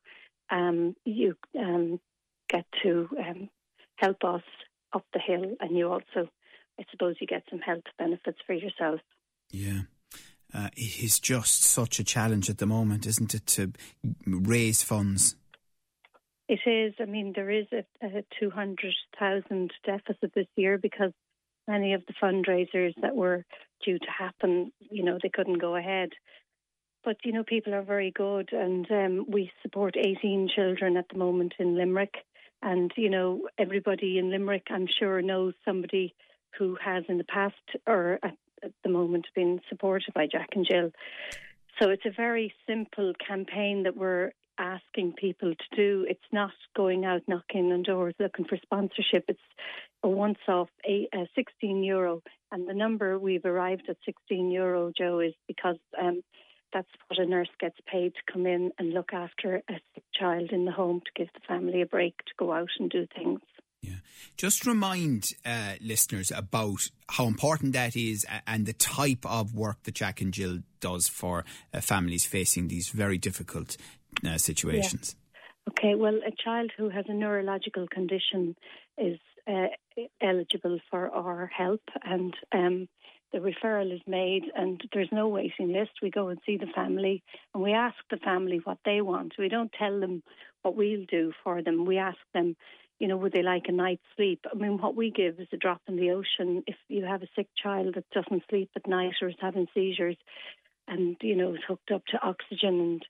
um, 0.50 0.94
you 1.04 1.35
um, 1.58 1.98
get 2.48 2.66
to 2.82 3.08
um, 3.18 3.48
help 3.96 4.24
us 4.24 4.42
up 4.92 5.05
the 5.12 5.20
hill, 5.20 5.57
and 5.61 5.76
you 5.76 5.90
also, 5.90 6.28
I 6.78 6.85
suppose, 6.90 7.16
you 7.20 7.26
get 7.26 7.44
some 7.50 7.61
health 7.61 7.85
benefits 7.98 8.38
for 8.46 8.52
yourself. 8.52 9.00
Yeah. 9.50 9.83
Uh, 10.55 10.68
it 10.76 11.02
is 11.02 11.18
just 11.18 11.62
such 11.62 11.98
a 11.98 12.05
challenge 12.05 12.50
at 12.50 12.59
the 12.59 12.66
moment, 12.66 13.07
isn't 13.07 13.35
it, 13.35 13.46
to 13.46 13.72
raise 14.26 14.83
funds? 14.83 15.37
It 16.48 16.61
is. 16.66 16.94
I 17.00 17.07
mean, 17.07 17.33
there 17.35 17.50
is 17.50 17.66
a, 17.72 17.85
a 18.07 18.24
200,000 18.38 19.72
deficit 19.85 20.33
this 20.35 20.46
year 20.57 20.76
because 20.76 21.12
many 21.66 21.94
of 21.94 22.02
the 22.07 22.12
fundraisers 22.22 22.94
that 23.00 23.16
were 23.16 23.44
due 23.85 23.98
to 23.98 24.07
happen, 24.18 24.72
you 24.90 25.02
know, 25.02 25.18
they 25.22 25.31
couldn't 25.31 25.59
go 25.59 25.76
ahead. 25.76 26.11
But, 27.05 27.16
you 27.24 27.33
know, 27.33 27.42
people 27.42 27.74
are 27.74 27.83
very 27.83 28.12
good, 28.12 28.50
and 28.52 28.87
um, 28.90 29.24
we 29.28 29.50
support 29.62 29.96
18 29.96 30.50
children 30.55 30.96
at 30.96 31.07
the 31.11 31.18
moment 31.18 31.55
in 31.59 31.76
Limerick. 31.76 32.14
And, 32.62 32.92
you 32.96 33.11
know, 33.11 33.48
everybody 33.59 34.18
in 34.18 34.31
Limerick, 34.31 34.68
I'm 34.70 34.87
sure, 34.87 35.20
knows 35.20 35.55
somebody 35.64 36.14
who 36.59 36.77
has 36.83 37.05
in 37.09 37.18
the 37.18 37.25
past 37.25 37.57
or 37.87 38.18
at, 38.22 38.37
at 38.62 38.72
the 38.85 38.90
moment 38.90 39.27
been 39.35 39.61
supported 39.68 40.14
by 40.14 40.27
Jack 40.31 40.51
and 40.55 40.66
Jill. 40.68 40.90
So 41.81 41.90
it's 41.90 42.07
a 42.07 42.12
very 42.16 42.55
simple 42.66 43.12
campaign 43.27 43.83
that 43.85 43.96
we're 43.96 44.33
asking 44.59 45.14
people 45.14 45.55
to 45.55 45.77
do. 45.77 46.07
It's 46.09 46.20
not 46.31 46.53
going 46.77 47.05
out 47.05 47.22
knocking 47.27 47.72
on 47.72 47.83
doors 47.83 48.14
looking 48.20 48.44
for 48.44 48.59
sponsorship. 48.62 49.25
It's 49.29 49.40
a 50.03 50.09
once 50.09 50.38
off 50.46 50.68
a, 50.87 51.09
a 51.12 51.27
16 51.35 51.83
euro. 51.83 52.22
And 52.51 52.68
the 52.68 52.75
number 52.75 53.18
we've 53.18 53.44
arrived 53.44 53.85
at 53.88 53.96
16 54.05 54.51
euro, 54.51 54.92
Joe, 54.96 55.20
is 55.20 55.35
because 55.48 55.79
um, 56.01 56.22
that's 56.72 56.88
what 57.08 57.18
a 57.18 57.26
nurse 57.26 57.48
gets 57.61 57.76
paid 57.87 58.14
to 58.14 58.32
come 58.32 58.46
in 58.46 58.72
and 58.78 58.92
look 58.92 59.12
after 59.12 59.56
a 59.68 59.74
sick 59.94 60.04
child 60.18 60.50
in 60.52 60.64
the 60.64 60.72
home 60.72 61.00
to 61.00 61.11
give 61.14 61.32
the 61.35 61.40
family 61.46 61.82
a 61.82 61.87
break 61.87 62.16
to 62.18 62.32
go 62.38 62.52
out 62.52 62.70
and 62.78 62.90
do 62.90 63.06
things. 63.14 63.40
Yeah. 63.82 63.96
Just 64.37 64.64
remind 64.64 65.35
uh, 65.44 65.74
listeners 65.80 66.30
about 66.30 66.88
how 67.08 67.26
important 67.26 67.72
that 67.72 67.96
is 67.96 68.24
and 68.46 68.64
the 68.64 68.72
type 68.72 69.26
of 69.26 69.54
work 69.54 69.82
that 69.82 69.96
Jack 69.96 70.20
and 70.20 70.32
Jill 70.32 70.61
does 70.80 71.08
for 71.08 71.44
uh, 71.74 71.80
families 71.80 72.24
facing 72.24 72.68
these 72.68 72.88
very 72.90 73.18
difficult 73.18 73.76
uh, 74.26 74.38
situations. 74.38 75.16
Yeah. 75.16 75.18
Okay, 75.70 75.94
well, 75.94 76.16
a 76.26 76.32
child 76.44 76.72
who 76.76 76.90
has 76.90 77.04
a 77.08 77.14
neurological 77.14 77.87
condition 77.88 78.56
is 78.98 79.18
uh, 79.46 79.66
eligible 80.20 80.78
for 80.90 81.08
our 81.11 81.46
help, 81.56 81.82
and 82.02 82.35
um, 82.52 82.88
the 83.32 83.38
referral 83.38 83.94
is 83.94 84.00
made 84.06 84.44
and 84.54 84.80
there's 84.92 85.08
no 85.10 85.28
waiting 85.28 85.72
list. 85.72 85.92
We 86.02 86.10
go 86.10 86.28
and 86.28 86.38
see 86.44 86.56
the 86.56 86.66
family 86.74 87.22
and 87.54 87.62
we 87.62 87.72
ask 87.72 87.96
the 88.10 88.18
family 88.18 88.60
what 88.62 88.78
they 88.84 89.00
want. 89.00 89.34
We 89.38 89.48
don't 89.48 89.72
tell 89.72 90.00
them 90.00 90.22
what 90.62 90.76
we'll 90.76 91.06
do 91.10 91.32
for 91.42 91.62
them. 91.62 91.86
We 91.86 91.98
ask 91.98 92.18
them, 92.34 92.56
you 92.98 93.08
know, 93.08 93.16
would 93.16 93.32
they 93.32 93.42
like 93.42 93.64
a 93.68 93.72
night's 93.72 94.02
sleep? 94.16 94.44
I 94.50 94.56
mean, 94.56 94.78
what 94.78 94.94
we 94.94 95.10
give 95.10 95.40
is 95.40 95.48
a 95.52 95.56
drop 95.56 95.80
in 95.88 95.96
the 95.96 96.10
ocean. 96.10 96.62
If 96.66 96.76
you 96.88 97.04
have 97.04 97.22
a 97.22 97.28
sick 97.34 97.48
child 97.60 97.94
that 97.94 98.10
doesn't 98.10 98.44
sleep 98.48 98.70
at 98.76 98.86
night 98.86 99.14
or 99.22 99.28
is 99.28 99.34
having 99.40 99.66
seizures 99.74 100.16
and, 100.86 101.16
you 101.22 101.34
know, 101.34 101.54
is 101.54 101.60
hooked 101.66 101.90
up 101.90 102.04
to 102.06 102.22
oxygen 102.22 103.00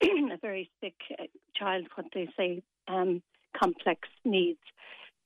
and 0.00 0.32
a 0.32 0.38
very 0.38 0.70
sick 0.80 0.94
uh, 1.18 1.24
child, 1.56 1.86
what 1.96 2.06
they 2.14 2.28
say, 2.36 2.62
um, 2.88 3.22
complex 3.60 4.08
needs 4.24 4.60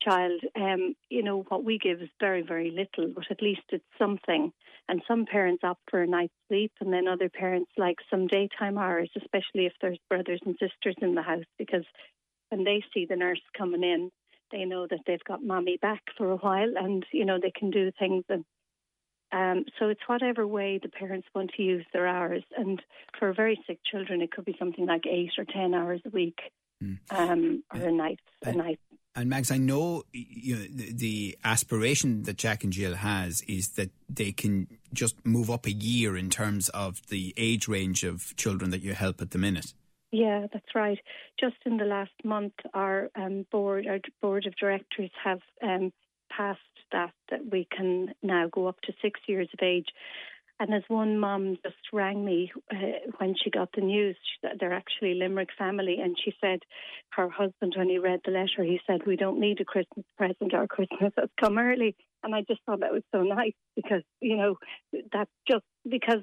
child, 0.03 0.41
um, 0.55 0.95
you 1.11 1.23
know, 1.23 1.45
what 1.49 1.65
we 1.65 1.79
give 1.79 2.01
is 2.03 2.09
very, 2.21 2.43
very 2.43 2.71
little, 2.71 3.13
but 3.15 3.25
at 3.31 3.43
least 3.43 3.63
it's 3.71 3.85
something. 3.99 4.53
And 4.89 5.03
some 5.09 5.27
parents 5.27 5.65
opt 5.65 5.83
for 5.91 6.03
a 6.03 6.07
night's 6.07 6.33
sleep, 6.49 6.73
and 6.81 6.93
then 6.93 7.09
other 7.09 7.29
parents 7.29 7.71
like 7.77 7.97
some 8.11 8.27
daytime 8.27 8.79
hours, 8.79 9.11
especially 9.17 9.67
if 9.67 9.73
there's 9.81 9.99
brothers 10.09 10.41
and 10.47 10.57
sisters 10.61 10.97
in 11.01 11.15
the 11.15 11.23
house, 11.23 11.45
because 11.59 11.85
when 12.51 12.65
they 12.65 12.83
see 12.95 13.07
the 13.07 13.17
nurse 13.17 13.41
coming 13.57 13.83
in, 13.83 14.11
they 14.53 14.65
know 14.65 14.87
that 14.89 15.01
they've 15.07 15.25
got 15.25 15.43
mommy 15.43 15.77
back 15.77 16.03
for 16.17 16.31
a 16.31 16.37
while, 16.37 16.73
and 16.77 17.05
you 17.13 17.25
know 17.25 17.39
they 17.41 17.51
can 17.51 17.71
do 17.71 17.91
things. 17.99 18.25
And 18.29 18.45
um, 19.33 19.65
so 19.79 19.89
it's 19.89 20.07
whatever 20.07 20.47
way 20.47 20.79
the 20.81 20.89
parents 20.89 21.27
want 21.35 21.51
to 21.57 21.63
use 21.63 21.85
their 21.93 22.07
hours. 22.07 22.45
And 22.57 22.81
for 23.19 23.33
very 23.33 23.61
sick 23.67 23.81
children, 23.85 24.23
it 24.23 24.31
could 24.31 24.45
be 24.45 24.57
something 24.59 24.87
like 24.87 25.07
eight 25.07 25.33
or 25.37 25.45
ten 25.45 25.75
hours 25.75 26.01
a 26.07 26.11
week, 26.11 26.39
mm. 26.83 26.99
um, 27.11 27.63
or 27.73 27.81
a 27.81 27.93
night, 27.93 28.21
a 28.43 28.53
night 28.53 28.81
and 29.17 29.31
Mags, 29.31 29.51
I 29.51 29.57
know, 29.57 30.03
you 30.13 30.57
know 30.57 30.63
the, 30.71 30.93
the, 30.93 31.39
aspiration 31.43 32.25
that 32.25 32.37
Jack 32.37 32.65
and 32.65 32.73
Jill 32.73 32.97
has 32.97 33.41
is 33.49 33.71
that 33.71 33.91
they 34.11 34.31
can 34.31 34.69
just 34.93 35.25
move 35.25 35.51
up 35.51 35.65
a 35.67 35.73
year 35.73 36.17
in 36.17 36.29
terms 36.29 36.69
of 36.71 37.07
the 37.09 37.33
age 37.39 37.67
range 37.67 38.05
of 38.05 38.37
children 38.37 38.71
that 38.71 38.83
you 38.83 38.93
help 38.93 39.23
at 39.23 39.31
the 39.31 39.39
minute. 39.39 39.73
Yeah, 40.13 40.47
that's 40.53 40.75
right. 40.75 40.99
Just 41.41 41.57
in 41.65 41.79
the 41.79 41.85
last 41.85 42.13
month, 42.25 42.53
our 42.75 43.11
um, 43.17 43.47
board, 43.51 43.87
our 43.87 44.01
board 44.21 44.47
of 44.47 44.55
directors, 44.57 45.11
have 45.25 45.41
um, 45.63 45.93
passed 46.31 46.61
that 46.93 47.13
that 47.31 47.41
we 47.51 47.67
can 47.75 48.15
now 48.23 48.49
go 48.53 48.67
up 48.67 48.81
to 48.83 48.93
six 49.01 49.19
years 49.27 49.49
of 49.55 49.61
age. 49.63 49.89
And 50.59 50.73
as 50.73 50.83
one 50.89 51.19
mum 51.19 51.59
just 51.63 51.77
rang 51.93 52.25
me 52.25 52.51
uh, 52.73 53.11
when 53.19 53.35
she 53.43 53.51
got 53.51 53.69
the 53.75 53.83
news, 53.83 54.17
she, 54.23 54.49
they're 54.59 54.73
actually 54.73 55.15
Limerick 55.15 55.51
family, 55.59 55.99
and 56.03 56.17
she 56.23 56.33
said 56.41 56.61
her 57.11 57.29
husband, 57.29 57.75
when 57.77 57.91
he 57.91 57.99
read 57.99 58.21
the 58.25 58.31
letter, 58.31 58.65
he 58.65 58.81
said, 58.87 59.07
"We 59.07 59.17
don't 59.17 59.39
need 59.39 59.61
a 59.61 59.67
Christmas 59.67 60.07
present. 60.17 60.55
Our 60.55 60.67
Christmas 60.67 61.13
has 61.19 61.29
come 61.39 61.59
early." 61.59 61.95
And 62.23 62.35
I 62.35 62.43
just 62.49 62.61
thought 62.65 62.81
that 62.81 62.93
was 62.93 63.03
so 63.13 63.23
nice 63.23 63.53
because 63.75 64.03
you 64.21 64.37
know 64.37 64.57
that's 65.13 65.31
just 65.47 65.65
because 65.89 66.23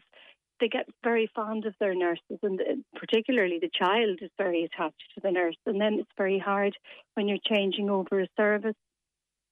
they 0.59 0.67
get 0.67 0.87
very 1.03 1.29
fond 1.35 1.65
of 1.65 1.75
their 1.79 1.93
nurses, 1.93 2.39
and 2.41 2.59
uh, 2.59 2.97
particularly 2.99 3.59
the 3.59 3.69
child 3.71 4.19
is 4.21 4.31
very 4.39 4.63
attached 4.63 5.03
to 5.13 5.21
the 5.21 5.31
nurse. 5.31 5.57
And 5.67 5.79
then 5.79 5.99
it's 5.99 6.11
very 6.17 6.39
hard 6.39 6.75
when 7.13 7.27
you're 7.27 7.37
changing 7.47 7.91
over 7.91 8.21
a 8.21 8.27
service 8.35 8.75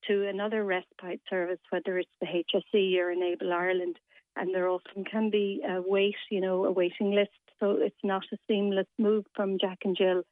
to 0.08 0.28
another 0.28 0.64
respite 0.64 1.22
service, 1.30 1.60
whether 1.70 2.00
it's 2.00 2.10
the 2.20 2.26
HSE 2.26 2.98
or 2.98 3.12
Enable 3.12 3.54
Ireland 3.54 3.98
and 4.36 4.54
there 4.54 4.70
often 4.70 5.04
can 5.04 5.30
be 5.30 5.62
a 5.68 5.82
wait, 5.82 6.16
you 6.30 6.42
know, 6.42 6.66
a 6.66 6.72
waiting 6.72 7.12
list. 7.12 7.32
So 7.60 7.78
it's 7.80 7.96
not 8.04 8.24
a 8.34 8.38
seamless 8.48 8.88
move 8.98 9.26
from 9.36 9.58
Jack 9.60 9.80
and 9.84 9.96
Jill. 9.96 10.24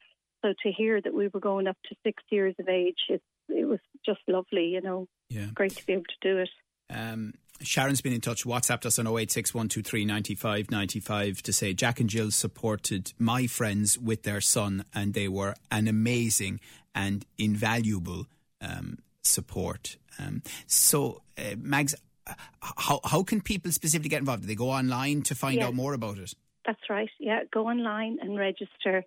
So 0.42 0.54
to 0.64 0.72
hear 0.72 1.02
that 1.02 1.14
we 1.14 1.28
were 1.28 1.40
going 1.40 1.68
up 1.68 1.78
to 1.90 1.96
six 2.04 2.24
years 2.32 2.56
of 2.60 2.70
age, 2.70 2.98
it, 3.10 3.22
it 3.50 3.68
was 3.68 3.80
just 4.06 4.22
lovely, 4.28 4.68
you 4.68 4.82
know. 4.82 5.08
Yeah. 5.30 5.48
Great 5.54 5.76
to 5.76 5.86
be 5.86 5.94
able 5.94 6.04
to 6.04 6.28
do 6.34 6.38
it. 6.40 6.50
Um, 6.90 7.34
Sharon's 7.62 8.02
been 8.02 8.14
in 8.14 8.22
touch, 8.22 8.46
WhatsApped 8.46 8.86
us 8.86 8.98
on 9.00 9.06
086123 9.06 10.06
95 10.06 10.72
95 10.72 11.42
to 11.44 11.54
say 11.54 11.74
Jack 11.74 12.00
and 12.00 12.10
Jill 12.10 12.32
supported 12.32 13.12
my 13.20 13.48
friends 13.48 14.00
with 14.00 14.24
their 14.24 14.42
son 14.42 14.86
and 14.96 15.14
they 15.14 15.28
were 15.28 15.56
an 15.70 15.88
amazing 15.88 16.62
and 16.96 17.26
invaluable 17.38 18.28
um, 18.62 19.00
support. 19.24 19.98
Um, 20.18 20.42
so, 20.68 21.22
uh, 21.38 21.56
Mags, 21.58 21.96
how, 22.62 23.00
how 23.04 23.24
can 23.24 23.42
people 23.42 23.72
specifically 23.72 24.10
get 24.10 24.20
involved? 24.20 24.42
Do 24.44 24.48
they 24.48 24.56
go 24.56 24.70
online 24.70 25.22
to 25.24 25.36
find 25.36 25.58
Yeah. 25.58 25.68
out 25.68 25.74
more 25.76 25.94
about 25.94 26.18
it? 26.18 26.34
That's 26.66 26.90
right. 26.90 27.10
Yeah, 27.20 27.42
go 27.52 27.68
online 27.68 28.18
and 28.22 28.38
register, 28.38 29.04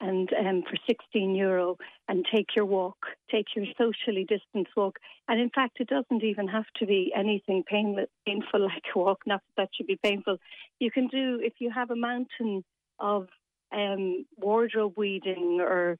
and 0.00 0.28
um, 0.32 0.62
for 0.68 0.76
sixteen 0.86 1.34
euro, 1.34 1.76
and 2.08 2.26
take 2.34 2.56
your 2.56 2.64
walk, 2.64 2.96
take 3.30 3.46
your 3.54 3.66
socially 3.78 4.24
distanced 4.28 4.72
walk. 4.76 4.98
And 5.28 5.38
in 5.40 5.50
fact, 5.50 5.78
it 5.80 5.88
doesn't 5.88 6.24
even 6.24 6.48
have 6.48 6.64
to 6.78 6.86
be 6.86 7.12
anything 7.14 7.62
painless, 7.66 8.08
painful 8.26 8.60
like 8.72 8.82
a 8.94 8.98
walk. 8.98 9.20
Not 9.26 9.42
that 9.56 9.62
that 9.64 9.68
should 9.74 9.86
be 9.86 9.98
painful. 10.02 10.38
You 10.80 10.90
can 10.90 11.06
do 11.08 11.38
if 11.42 11.54
you 11.60 11.70
have 11.70 11.90
a 11.90 11.96
mountain 11.96 12.64
of 12.98 13.28
um, 13.72 14.24
wardrobe 14.36 14.94
weeding 14.96 15.58
or 15.60 15.98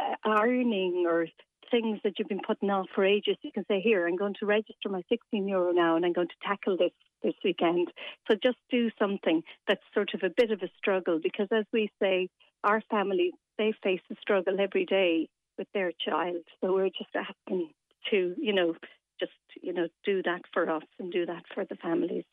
uh, 0.00 0.14
ironing 0.24 1.04
or 1.06 1.26
things 1.70 2.00
that 2.04 2.18
you've 2.18 2.28
been 2.28 2.40
putting 2.46 2.70
off 2.70 2.86
for 2.94 3.04
ages. 3.04 3.36
You 3.42 3.52
can 3.52 3.64
say, 3.66 3.80
"Here, 3.80 4.06
I'm 4.06 4.16
going 4.16 4.34
to 4.40 4.46
register 4.46 4.88
my 4.88 5.02
16 5.08 5.48
euro 5.48 5.72
now, 5.72 5.96
and 5.96 6.04
I'm 6.04 6.12
going 6.12 6.28
to 6.28 6.46
tackle 6.46 6.76
this 6.76 6.92
this 7.22 7.34
weekend." 7.44 7.92
So 8.28 8.34
just 8.34 8.58
do 8.70 8.90
something 8.98 9.42
that's 9.66 9.82
sort 9.92 10.14
of 10.14 10.22
a 10.22 10.30
bit 10.30 10.50
of 10.50 10.62
a 10.62 10.70
struggle 10.76 11.18
because, 11.22 11.48
as 11.50 11.64
we 11.72 11.90
say, 12.00 12.28
our 12.62 12.80
families 12.90 13.34
they 13.58 13.72
face 13.82 14.00
a 14.10 14.16
struggle 14.20 14.60
every 14.60 14.84
day 14.84 15.28
with 15.58 15.68
their 15.72 15.92
child. 15.92 16.42
So 16.60 16.72
we're 16.74 16.88
just 16.88 17.14
asking 17.14 17.70
to, 18.10 18.34
you 18.36 18.52
know, 18.52 18.74
just 19.20 19.32
you 19.62 19.72
know, 19.72 19.88
do 20.04 20.22
that 20.22 20.42
for 20.52 20.68
us 20.70 20.84
and 20.98 21.12
do 21.12 21.26
that 21.26 21.44
for 21.54 21.64
the 21.64 21.76
families. 21.76 22.24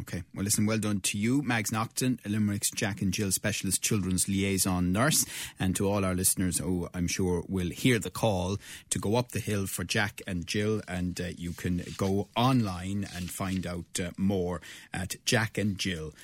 Okay. 0.00 0.22
Well, 0.34 0.44
listen, 0.44 0.64
well 0.64 0.78
done 0.78 1.00
to 1.00 1.18
you, 1.18 1.42
Mags 1.42 1.70
Nocton, 1.70 2.18
Limerick's 2.24 2.70
Jack 2.70 3.02
and 3.02 3.12
Jill 3.12 3.30
Specialist 3.30 3.82
Children's 3.82 4.28
Liaison 4.28 4.92
Nurse, 4.92 5.26
and 5.58 5.76
to 5.76 5.86
all 5.90 6.06
our 6.06 6.14
listeners 6.14 6.58
who 6.58 6.88
I'm 6.94 7.06
sure 7.06 7.44
will 7.48 7.68
hear 7.68 7.98
the 7.98 8.08
call 8.10 8.56
to 8.88 8.98
go 8.98 9.16
up 9.16 9.32
the 9.32 9.40
hill 9.40 9.66
for 9.66 9.84
Jack 9.84 10.22
and 10.26 10.46
Jill. 10.46 10.80
And 10.88 11.20
uh, 11.20 11.24
you 11.36 11.52
can 11.52 11.84
go 11.98 12.28
online 12.34 13.06
and 13.14 13.30
find 13.30 13.66
out 13.66 14.00
uh, 14.02 14.12
more 14.16 14.62
at 14.94 15.16
jackandjill.ie. 15.26 16.14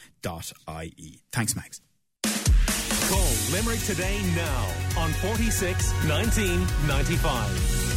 Thanks, 1.32 1.54
Mags. 1.54 1.82
Call 3.10 3.32
Limerick 3.52 3.80
today 3.80 4.22
now 4.34 4.72
on 4.98 5.12
46 5.12 5.92
1995. 6.08 7.95